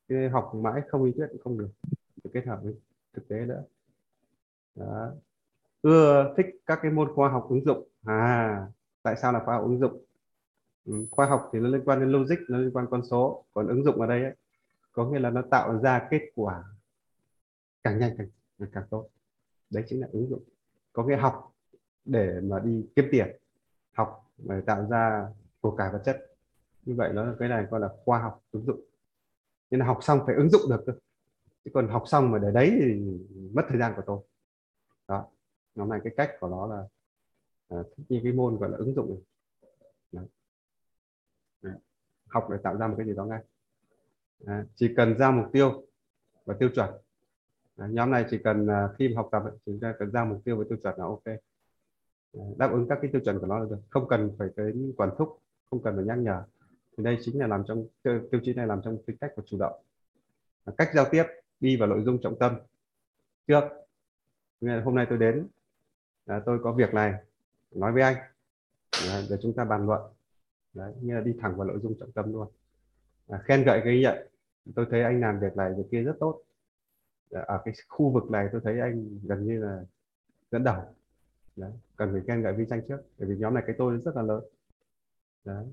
[0.09, 1.69] Chứ học mãi không lý thuyết cũng không được
[2.33, 2.73] kết hợp với
[3.13, 3.63] thực tế nữa.
[4.75, 5.11] Đó.
[5.81, 7.87] ưa thích các cái môn khoa học ứng dụng.
[8.03, 8.67] À
[9.03, 10.03] tại sao là khoa học ứng dụng?
[10.85, 13.45] Ừ, khoa học thì nó liên quan đến logic nó liên quan con số.
[13.53, 14.35] Còn ứng dụng ở đây ấy,
[14.91, 16.63] có nghĩa là nó tạo ra kết quả
[17.83, 18.27] càng nhanh càng
[18.71, 19.07] càng tốt.
[19.69, 20.43] Đấy chính là ứng dụng.
[20.93, 21.53] Có nghĩa học
[22.05, 23.27] để mà đi kiếm tiền.
[23.91, 25.27] Học để tạo ra
[25.61, 26.35] của cải vật chất.
[26.85, 28.81] Như vậy nó cái này gọi là khoa học ứng dụng.
[29.71, 30.93] Nên là học xong phải ứng dụng được cơ
[31.65, 33.01] chứ còn học xong mà để đấy thì
[33.53, 34.19] mất thời gian của tôi.
[35.07, 35.25] Đó
[35.75, 36.83] nhóm này cái cách của nó là
[37.69, 37.77] à,
[38.09, 39.21] như cái môn gọi là ứng dụng này.
[40.11, 40.25] Đấy.
[41.61, 41.81] Đấy.
[42.27, 43.43] học để tạo ra một cái gì đó ngay.
[44.45, 45.85] À, chỉ cần ra mục tiêu
[46.45, 46.89] và tiêu chuẩn.
[47.77, 50.57] À, nhóm này chỉ cần à, khi học tập chúng ta cần ra mục tiêu
[50.57, 51.25] và tiêu chuẩn là ok.
[52.33, 53.79] À, đáp ứng các cái tiêu chuẩn của nó là được.
[53.89, 55.39] Không cần phải cái quản thúc
[55.69, 56.43] không cần phải nhắc nhở.
[56.97, 59.57] Thì đây chính là làm trong tiêu chí này làm trong tính cách của chủ
[59.59, 59.81] động.
[60.65, 61.23] À, cách giao tiếp
[61.63, 62.55] đi vào nội dung trọng tâm.
[63.47, 63.63] Trước
[64.61, 65.47] hôm nay tôi đến
[66.25, 67.13] à, tôi có việc này
[67.71, 68.15] nói với anh.
[68.91, 70.01] À, để chúng ta bàn luận.
[70.73, 72.47] Đấy như là đi thẳng vào nội dung trọng tâm luôn.
[73.27, 74.27] À, khen gợi cái nhận
[74.75, 76.41] tôi thấy anh làm việc này việc kia rất tốt.
[77.31, 79.83] À, ở cái khu vực này tôi thấy anh gần như là
[80.51, 80.95] dẫn đầu.
[81.55, 81.71] Đấy.
[81.95, 84.21] cần phải khen gợi vi danh trước bởi vì nhóm này cái tôi rất là
[84.21, 84.43] lớn.
[85.45, 85.65] Đấy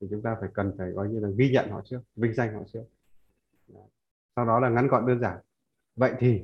[0.00, 2.54] thì chúng ta phải cần phải coi như là ghi nhận họ trước vinh danh
[2.54, 2.84] họ trước
[4.36, 5.38] sau đó là ngắn gọn đơn giản.
[5.96, 6.42] Vậy thì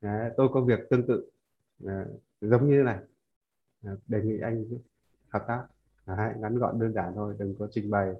[0.00, 1.30] đấy, tôi có việc tương tự
[1.78, 2.06] đấy,
[2.40, 2.98] giống như thế này.
[3.84, 4.64] À, đề nghị anh
[5.28, 5.66] hợp tác.
[6.06, 8.14] Đấy, ngắn gọn đơn giản thôi đừng có trình bày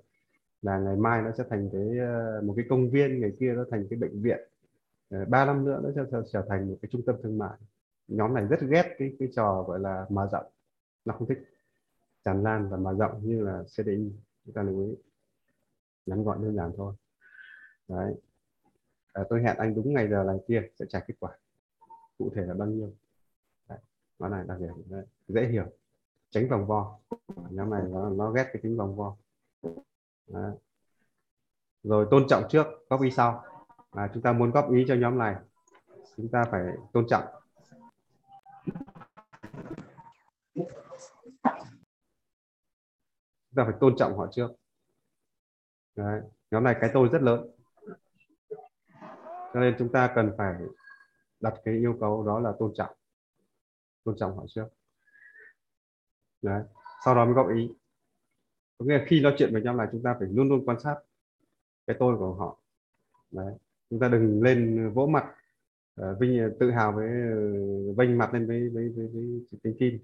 [0.63, 3.65] là ngày mai nó sẽ thành cái ờ, một cái công viên ngày kia nó
[3.71, 4.39] thành cái bệnh viện.
[5.29, 7.59] Ba năm nữa nó sẽ trở thành một cái trung tâm thương mại.
[8.09, 10.47] Nhóm này rất ghét cái cái trò gọi là mở rộng.
[11.05, 11.39] Nó không thích
[12.25, 14.13] tràn lan và mở rộng như là CDI
[14.45, 14.95] chúng ta lưu ý.
[16.07, 16.95] Ngắn gọn đơn giản thôi.
[17.89, 18.15] Đấy
[19.17, 21.31] à, tôi hẹn anh đúng ngày giờ này kia sẽ trả kết quả
[22.19, 22.93] cụ thể là bao nhiêu
[23.69, 23.79] đấy.
[24.19, 25.05] nó này đặc điểm đấy.
[25.29, 25.65] dễ hiểu
[26.31, 26.99] tránh vòng vo
[27.51, 29.17] nhóm này nó, nó ghét cái tính vòng vo
[30.27, 30.53] đấy.
[31.83, 33.45] rồi tôn trọng trước góp ý sau
[33.91, 35.37] à, chúng ta muốn góp ý cho nhóm này
[36.17, 37.25] chúng ta phải tôn trọng
[40.55, 40.67] chúng
[43.57, 44.51] ta phải tôn trọng họ trước
[45.97, 46.21] Đấy.
[46.51, 47.56] nhóm này cái tôi rất lớn
[49.57, 50.55] cho nên chúng ta cần phải
[51.41, 52.97] đặt cái yêu cầu đó là tôn trọng.
[54.05, 54.67] Tôn trọng họ trước.
[56.43, 56.63] Đấy.
[57.05, 57.71] sau đó mới góp ý.
[58.79, 60.81] Có nghĩa là khi nói chuyện với nhau là chúng ta phải luôn luôn quan
[60.81, 60.97] sát
[61.87, 62.61] cái tôi của họ.
[63.31, 63.55] Đấy.
[63.91, 65.35] chúng ta đừng lên vỗ mặt
[66.01, 67.09] uh, vinh ờ, tự hào với
[67.91, 69.99] uh, mặt lên với với với, với, tính kim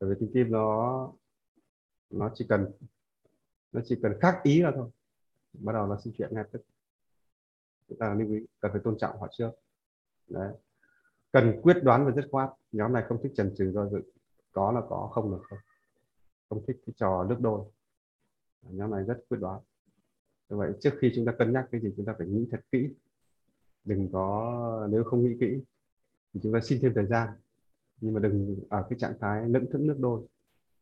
[0.00, 1.12] bởi vì tính kim nó
[2.10, 2.70] nó chỉ cần
[3.72, 4.90] nó chỉ cần khác ý là thôi.
[5.52, 6.62] Bắt đầu nó xin chuyện ngay tức
[7.92, 9.50] chúng ta lưu ý, cần phải tôn trọng họ trước.
[10.28, 10.52] Đấy.
[11.32, 12.50] Cần quyết đoán và dứt khoát.
[12.72, 14.02] Nhóm này không thích trần trừ do dự.
[14.52, 15.58] Có là có, không là không.
[16.48, 17.64] Không thích cái trò nước đôi.
[18.62, 19.60] Nhóm này rất quyết đoán.
[20.48, 22.60] Như vậy trước khi chúng ta cân nhắc cái gì, chúng ta phải nghĩ thật
[22.72, 22.88] kỹ.
[23.84, 25.60] Đừng có, nếu không nghĩ kỹ,
[26.34, 27.28] thì chúng ta xin thêm thời gian.
[28.00, 30.22] Nhưng mà đừng ở cái trạng thái lẫn thức nước đôi.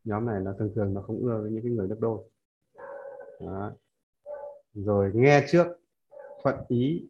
[0.05, 2.25] Nhóm này là thường thường nó không ưa với những cái người nước đôi.
[3.41, 3.73] Đó.
[4.75, 5.80] rồi nghe trước
[6.43, 7.09] thuận ý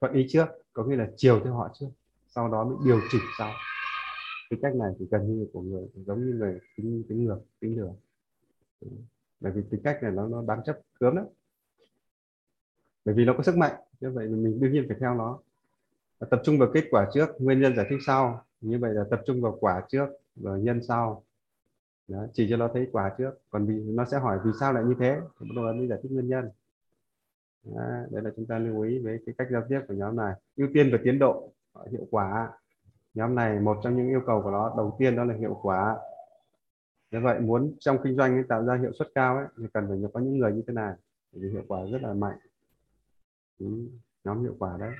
[0.00, 1.88] thuận ý trước có nghĩa là chiều theo họ trước
[2.36, 3.50] sau đó mới điều chỉnh sau.
[4.50, 7.80] Cái cách này thì gần như của người giống như người tính tính ngược tính
[7.80, 7.92] lửa.
[9.40, 11.24] Bởi vì tính cách này nó nó bám chấp cướm lắm.
[13.04, 15.38] Bởi vì nó có sức mạnh như vậy mình đương nhiên phải theo nó.
[16.30, 18.44] Tập trung vào kết quả trước nguyên nhân giải thích sau.
[18.60, 20.06] Như vậy là tập trung vào quả trước
[20.36, 21.22] rồi nhân sau.
[22.08, 23.30] Đó, chỉ cho nó thấy quả trước.
[23.50, 25.98] Còn vì nó sẽ hỏi vì sao lại như thế thì bắt đầu mới giải
[26.02, 26.50] thích nguyên nhân
[27.64, 30.34] đó, đấy là chúng ta lưu ý với cái cách giao tiếp của nhóm này.
[30.56, 31.52] Ưu tiên về tiến độ
[31.90, 32.50] hiệu quả.
[33.14, 35.96] Nhóm này một trong những yêu cầu của nó đầu tiên đó là hiệu quả.
[37.10, 39.98] Như vậy muốn trong kinh doanh tạo ra hiệu suất cao ấy, thì cần phải
[40.12, 40.94] có những người như thế này
[41.32, 42.38] thì hiệu quả rất là mạnh.
[43.58, 43.66] Ừ,
[44.24, 44.92] nhóm hiệu quả đấy.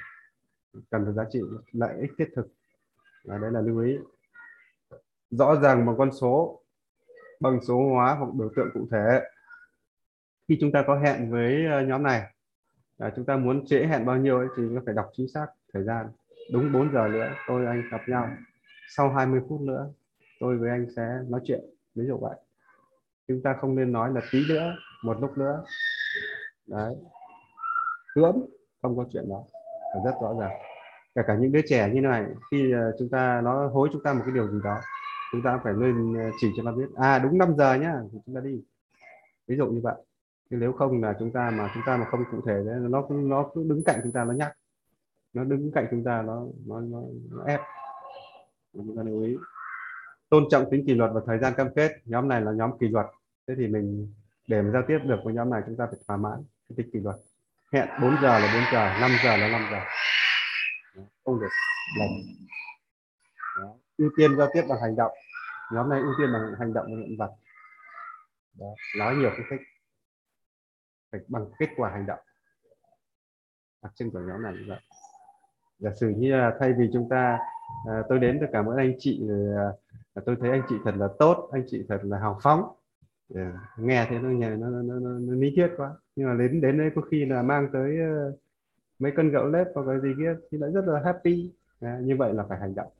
[0.91, 1.41] Cần phải giá trị
[1.73, 2.49] lợi ích thiết thực.
[3.25, 3.99] Và đấy là lưu ý.
[5.31, 6.63] Rõ ràng bằng con số
[7.41, 9.23] bằng số hóa hoặc biểu tượng cụ thể.
[10.49, 12.36] Khi chúng ta có hẹn với ờ, nhóm này
[12.99, 15.47] à, chúng ta muốn trễ hẹn bao nhiêu ấy, thì nó phải đọc chính xác
[15.73, 16.07] thời gian.
[16.53, 18.29] Đúng 4 giờ nữa tôi anh gặp nhau.
[18.97, 19.89] Sau 20 phút nữa
[20.41, 21.61] tôi với anh sẽ nói chuyện.
[21.95, 22.37] Ví dụ vậy.
[23.29, 25.65] Chúng ta không nên nói là tí nữa một lúc nữa.
[26.67, 26.95] Đấy.
[28.15, 28.47] Cưỡng
[28.83, 29.45] không có chuyện đó.
[29.95, 30.61] Phải rất rõ ràng.
[31.15, 34.13] Kể cả những đứa trẻ như này khi ờ, chúng ta nó hối chúng ta
[34.13, 34.81] một cái điều gì đó
[35.33, 36.87] chúng ta phải lên ờ, chỉ cho nó biết.
[36.97, 38.63] À đúng 5 giờ nhá thì chúng ta đi.
[39.47, 39.95] Ví dụ như vậy
[40.51, 43.03] chứ nếu không là chúng ta mà chúng ta mà không cụ thể đấy nó
[43.11, 44.53] nó cứ đứng cạnh chúng ta nó nhắc.
[45.33, 46.99] Nó đứng cạnh chúng ta nó nó nó,
[47.31, 47.61] nó ép.
[48.73, 49.37] Chúng ta lưu ý.
[50.29, 51.93] Tôn trọng tính kỷ luật và thời gian cam kết.
[52.05, 53.07] Nhóm này là nhóm kỷ luật.
[53.49, 54.13] Thế thì mình
[54.49, 56.91] để mà giao tiếp được với nhóm này chúng ta phải thỏa mãn cái tính
[56.93, 57.17] kỷ luật.
[57.73, 59.81] Hẹn 4 giờ là 4 giờ 5 giờ là 5 giờ.
[61.25, 61.49] Không được
[61.99, 62.11] lầm
[63.97, 65.13] ưu tiên giao tiếp bằng hành động.
[65.73, 67.31] Nhóm này ưu tiên bằng hành động và hiện vật.
[68.59, 68.67] Đó.
[68.99, 69.61] nói nhiều cái thích
[71.19, 72.21] phải bằng kết quả hành động.
[73.83, 74.81] Đặc trưng của nhóm này như vậy
[75.79, 77.39] giả sử như là thay vì chúng ta
[77.89, 79.73] à, tôi đến tôi cả mỗi anh chị rồi
[80.15, 82.77] à, tôi thấy anh chị thật là tốt anh chị thật là hào phóng.
[83.35, 83.55] Yeah.
[83.79, 85.95] nghe thế nó nhà nó, nó, nó, nó lý thuyết quá.
[86.17, 87.99] Nhưng mà đến đến đây có khi là mang tới
[88.29, 88.41] uh,
[88.99, 91.53] mấy cân gạo lết hoặc cái gì kia thì lại rất là happy.
[91.81, 92.93] À, như vậy là phải hành động.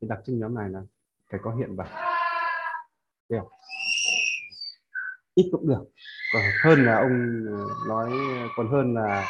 [0.00, 0.82] Thì đặc trưng nhóm này là
[1.30, 1.86] phải có hiện vật.
[3.28, 3.44] Yeah
[5.34, 5.84] ít cũng được.
[6.34, 8.10] Còn hơn là ông ờ, nói,
[8.56, 9.28] còn hơn là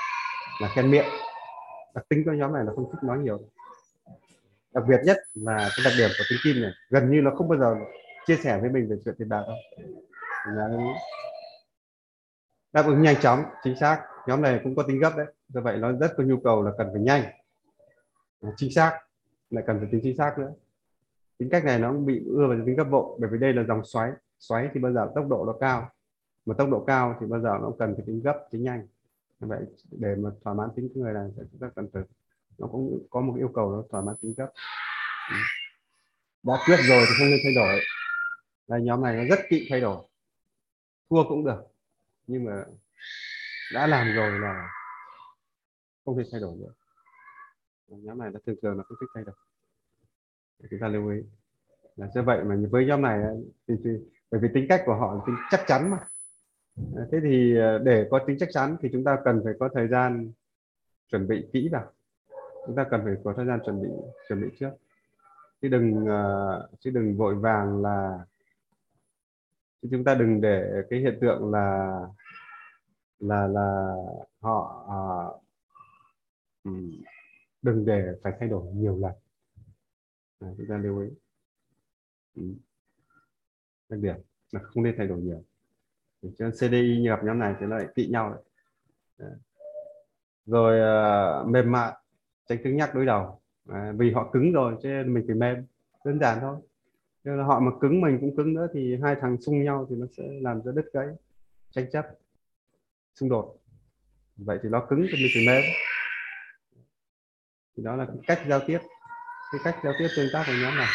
[0.60, 1.06] là khen miệng.
[1.94, 3.40] Đặc tính của nhóm này là không thích nói nhiều.
[4.74, 7.48] Đặc biệt nhất là cái đặc điểm của tính kim này, gần như nó không
[7.48, 7.76] bao giờ
[8.26, 9.56] chia sẻ với mình về chuyện tiền bạc đâu.
[12.72, 14.02] Đáp ứng nhanh chóng, chính xác.
[14.26, 15.26] Nhóm này cũng có tính gấp đấy.
[15.48, 17.22] Do vậy nó rất có nhu cầu là cần phải nhanh,
[18.56, 19.00] chính xác,
[19.50, 20.52] lại cần phải tính chính xác nữa.
[21.38, 23.84] Tính cách này nó bị ưa vào tính gấp bộ, bởi vì đây là dòng
[23.84, 25.90] xoáy xoáy thì bao giờ tốc độ nó cao.
[26.46, 28.86] Mà tốc độ cao thì bao giờ nó cần phải tính gấp tính nhanh.
[29.40, 29.60] Vậy
[29.90, 32.02] để mà thỏa mãn tính người này sẽ chúng ta cần phải
[32.58, 34.52] nó cũng có một yêu cầu nó thỏa mãn tính gấp.
[36.42, 37.80] Đã quyết rồi thì không nên thay đổi.
[38.68, 40.04] Đây nhóm này nó rất kỵ thay đổi.
[41.10, 41.62] Thua cũng được.
[42.26, 42.64] Nhưng mà
[43.74, 44.70] đã làm rồi là
[46.04, 46.72] không thể thay đổi nữa
[47.90, 49.34] nhóm này đã thường thường là không thích thay đổi.
[50.70, 51.18] Chúng ta lưu ý.
[51.96, 53.20] Là như vậy mà với nhóm này
[53.68, 53.90] thì, thì
[54.30, 55.98] bởi vì tính cách của họ là tính chắc chắn mà.
[56.96, 59.68] À, thế thì à, để có tính chắc chắn thì chúng ta cần phải có
[59.74, 60.32] thời gian
[61.10, 61.92] chuẩn bị kỹ vào.
[62.66, 63.88] Chúng ta cần phải có thời gian chuẩn bị
[64.28, 64.70] chuẩn bị trước.
[65.62, 66.24] Chứ đừng à,
[66.80, 68.18] chứ đừng vội vàng là
[69.82, 72.00] chứ chúng ta đừng để cái hiện tượng là
[73.18, 73.94] là là
[74.40, 74.86] họ
[77.62, 79.12] đừng để phải thay đổi nhiều lần.
[80.40, 81.08] À, chúng ta lưu ý.
[82.36, 82.42] Ừ
[83.90, 84.14] đặc điểm
[84.52, 85.44] là không nên thay đổi nhiều.
[86.38, 88.42] Cho CDI CDI gặp nhóm này thì nó lại kỵ nhau
[89.18, 89.30] đấy.
[90.46, 91.92] rồi uh, mềm mại
[92.48, 93.40] tránh cứng nhắc đối đầu.
[93.68, 95.66] À, vì họ cứng rồi cho nên mình phải mềm
[96.04, 96.56] đơn giản thôi.
[97.24, 99.96] Nhưng là họ mà cứng mình cũng cứng nữa thì hai thằng xung nhau thì
[99.96, 101.06] nó sẽ làm cho đứt gãy
[101.70, 102.06] tranh chấp
[103.14, 103.56] xung đột.
[104.36, 105.62] Vậy thì nó cứng thì mình phải mềm.
[107.76, 108.78] Thì đó là cách giao tiếp.
[109.52, 110.88] Cái cách giao tiếp tương tác của nhóm này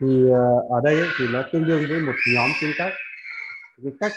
[0.00, 2.92] thì ờ, ở đây ấy, thì nó tương đương với một nhóm tính cách.
[3.82, 4.12] Cái cách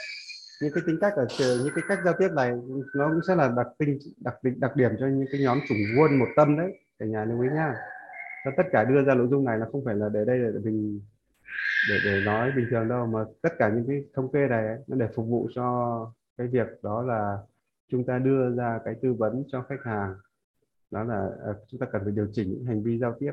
[0.62, 2.52] những cái tính cách ở những cái cách giao tiếp này
[2.96, 5.78] nó cũng sẽ là đặc tinh đặc định đặc điểm cho những cái nhóm chủng
[6.00, 7.74] quân một tâm đấy cả nhà lưu ý nhá.
[8.46, 10.60] Cho tất cả đưa ra nội dung này là không phải là để đây để
[10.64, 11.02] mình
[11.90, 14.78] để để nói bình thường đâu mà tất cả những cái thống kê này ấy,
[14.88, 17.38] nó để phục vụ cho cái việc đó là
[17.92, 20.16] chúng ta đưa ra cái tư vấn cho khách hàng.
[20.92, 23.32] Đó là ờ, chúng ta cần phải điều chỉnh những hành vi giao tiếp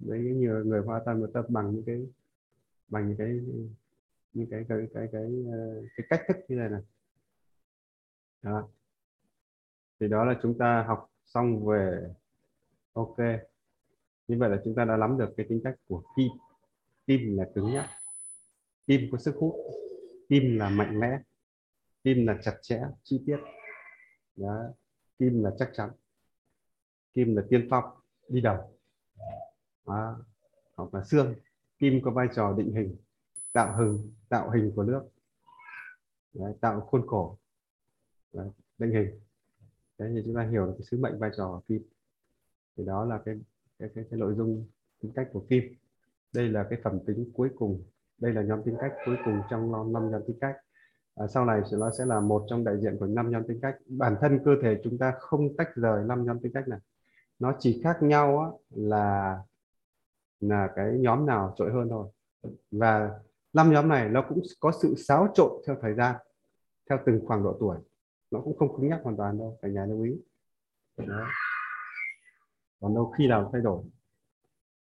[0.00, 2.06] đấy như người hoa tâm người tâm bằng những cái
[2.88, 3.40] bằng những cái
[4.32, 5.30] những cái cái cái cái cái,
[5.96, 6.82] cái cách thức như này này
[8.42, 8.68] đó.
[10.00, 12.14] Thì đó là chúng ta học xong về
[12.92, 13.16] ok.
[14.28, 16.28] Như vậy là chúng ta đã nắm được cái tính cách của kim.
[17.06, 17.90] Kim là cứng nhắc.
[18.86, 19.54] Kim có sức hút.
[20.28, 21.18] Kim là mạnh mẽ.
[22.04, 23.38] Kim là chặt chẽ chi tiết.
[24.36, 24.62] Đó.
[25.18, 25.90] kim là chắc chắn.
[27.14, 27.84] Kim là tiên phong
[28.28, 28.78] đi đầu
[29.86, 30.14] à,
[30.76, 31.34] hoặc là xương
[31.78, 32.96] kim có vai trò định hình
[33.52, 35.02] tạo hình tạo hình của nước
[36.32, 37.38] Đấy, tạo khuôn khổ
[38.32, 39.20] Đấy, định hình.
[39.98, 41.82] Thế thì chúng ta hiểu được cái sứ mệnh vai trò của kim.
[42.76, 43.34] Thì đó là cái
[43.78, 44.66] cái, cái, cái nội dung
[45.02, 45.64] tính cách của kim.
[46.32, 47.82] Đây là cái phẩm tính cuối cùng
[48.18, 50.56] đây là nhóm tính cách cuối cùng trong năm nhóm tính cách.
[51.14, 53.76] À, sau này nó sẽ là một trong đại diện của năm nhóm tính cách.
[53.86, 56.78] Bản thân cơ thể chúng ta không tách rời năm nhóm tính cách này.
[57.38, 59.38] Nó chỉ khác nhau á, là
[60.40, 62.08] là cái nhóm nào trội hơn thôi.
[62.70, 63.10] Và
[63.52, 66.16] năm nhóm này nó cũng có sự xáo trộn theo thời gian
[66.90, 67.76] theo từng khoảng độ tuổi.
[68.30, 70.16] Nó cũng không cứng nhắc hoàn toàn đâu cả nhà lưu ý.
[70.96, 71.26] Đó.
[72.80, 73.82] còn đâu khi nào thay đổi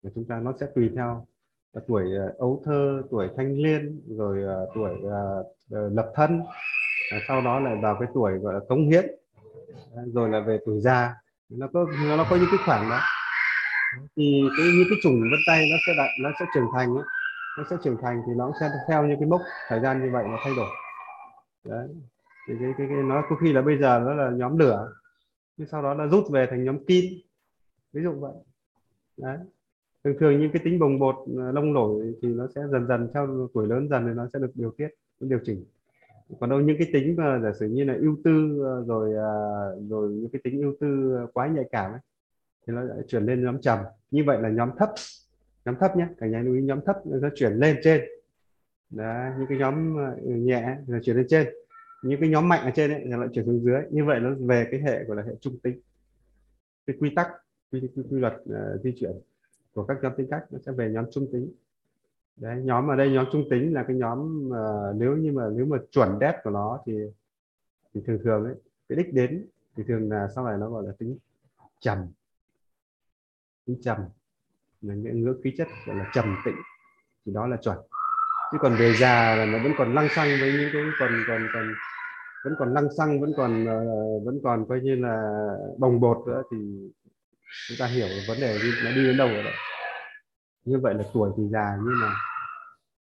[0.03, 1.27] thì chúng ta nó sẽ tùy theo
[1.73, 6.41] à, tuổi uh, ấu thơ tuổi thanh niên rồi uh, tuổi uh, uh, lập thân.
[7.27, 9.05] Sau đó lại vào cái tuổi gọi là cống hiến.
[10.13, 11.15] Rồi là về tuổi già.
[11.49, 11.85] Nó có
[12.17, 12.99] nó có những cái khoảng đó
[14.15, 17.03] thì cái những cái chủng vân tay nó sẽ đại, nó sẽ trưởng thành ấy,
[17.57, 20.23] nó sẽ trưởng thành thì nó sẽ theo những cái mốc thời gian như vậy
[20.27, 20.69] nó thay đổi.
[21.65, 21.87] Đấy.
[22.47, 24.91] Thì cái, cái, cái nó có khi là bây giờ nó là nhóm lửa
[25.57, 27.03] nhưng sau đó nó rút về thành nhóm kim.
[27.93, 28.33] Ví dụ vậy.
[29.17, 29.37] Đấy.
[30.03, 33.09] Thường thường những cái tính bồng bột ờ, lông nổi thì nó sẽ dần dần
[33.13, 34.87] theo tuổi lớn dần thì nó sẽ được điều tiết
[35.19, 35.65] điều chỉnh.
[36.39, 39.75] Còn đâu những cái tính mà giả sử như là ưu tư ờ, rồi ờ,
[39.89, 41.99] rồi những cái tính ưu tư quá nhạy cảm ấy,
[42.69, 43.79] thì nó lại chuyển lên nhóm trầm.
[44.11, 44.89] Như vậy là nhóm thấp.
[45.65, 48.01] Nhóm thấp nhé cả nhà lưu ý nhóm thấp nó chuyển lên trên.
[48.89, 51.47] Đấy, những cái nhóm ờ, nhẹ là chuyển lên trên.
[52.03, 53.81] Những cái nhóm mạnh ở trên ấy thì lại chuyển xuống dưới.
[53.91, 55.79] Như vậy nó về cái hệ gọi là hệ trung tính.
[56.87, 57.27] Cái quy tắc
[57.71, 59.11] quy, quy, quy luật uh, di chuyển
[59.73, 61.51] của các nhóm tính cách nó sẽ về nhóm trung tính.
[62.37, 65.65] Đấy nhóm ở đây nhóm trung tính là cái nhóm uh, nếu như mà nếu
[65.65, 66.93] mà chuẩn đét của nó thì
[67.93, 68.55] thì thường thường ấy
[68.89, 69.45] cái đích đến
[69.75, 71.17] thì thường là sau này nó gọi là tính
[71.79, 71.97] trầm
[73.69, 73.97] khí trầm
[74.81, 76.55] là những ngưỡng khí chất gọi là trầm tĩnh
[77.25, 77.77] thì đó là chuẩn.
[78.51, 81.47] Chứ còn về già là nó vẫn còn lăng xăng với những cái còn còn
[81.53, 81.73] còn
[82.43, 85.45] vẫn còn lăng xăng vẫn còn uh, vẫn còn coi như là
[85.77, 86.57] bồng bột nữa thì
[87.67, 89.53] chúng ta hiểu vấn đề nó đi đến đâu rồi đấy.
[90.65, 92.13] Như vậy là tuổi thì già nhưng mà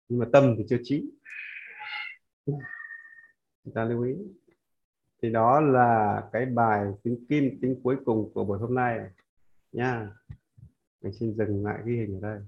[0.09, 1.11] nhưng mà tâm thì chưa chín
[3.64, 4.14] chúng ta lưu ý.
[5.22, 9.01] Thì đó là cái bài tính kim tính cuối cùng của buổi hôm nay
[9.72, 10.09] nha
[11.03, 12.40] mình xin dừng lại ghi hình ở đây.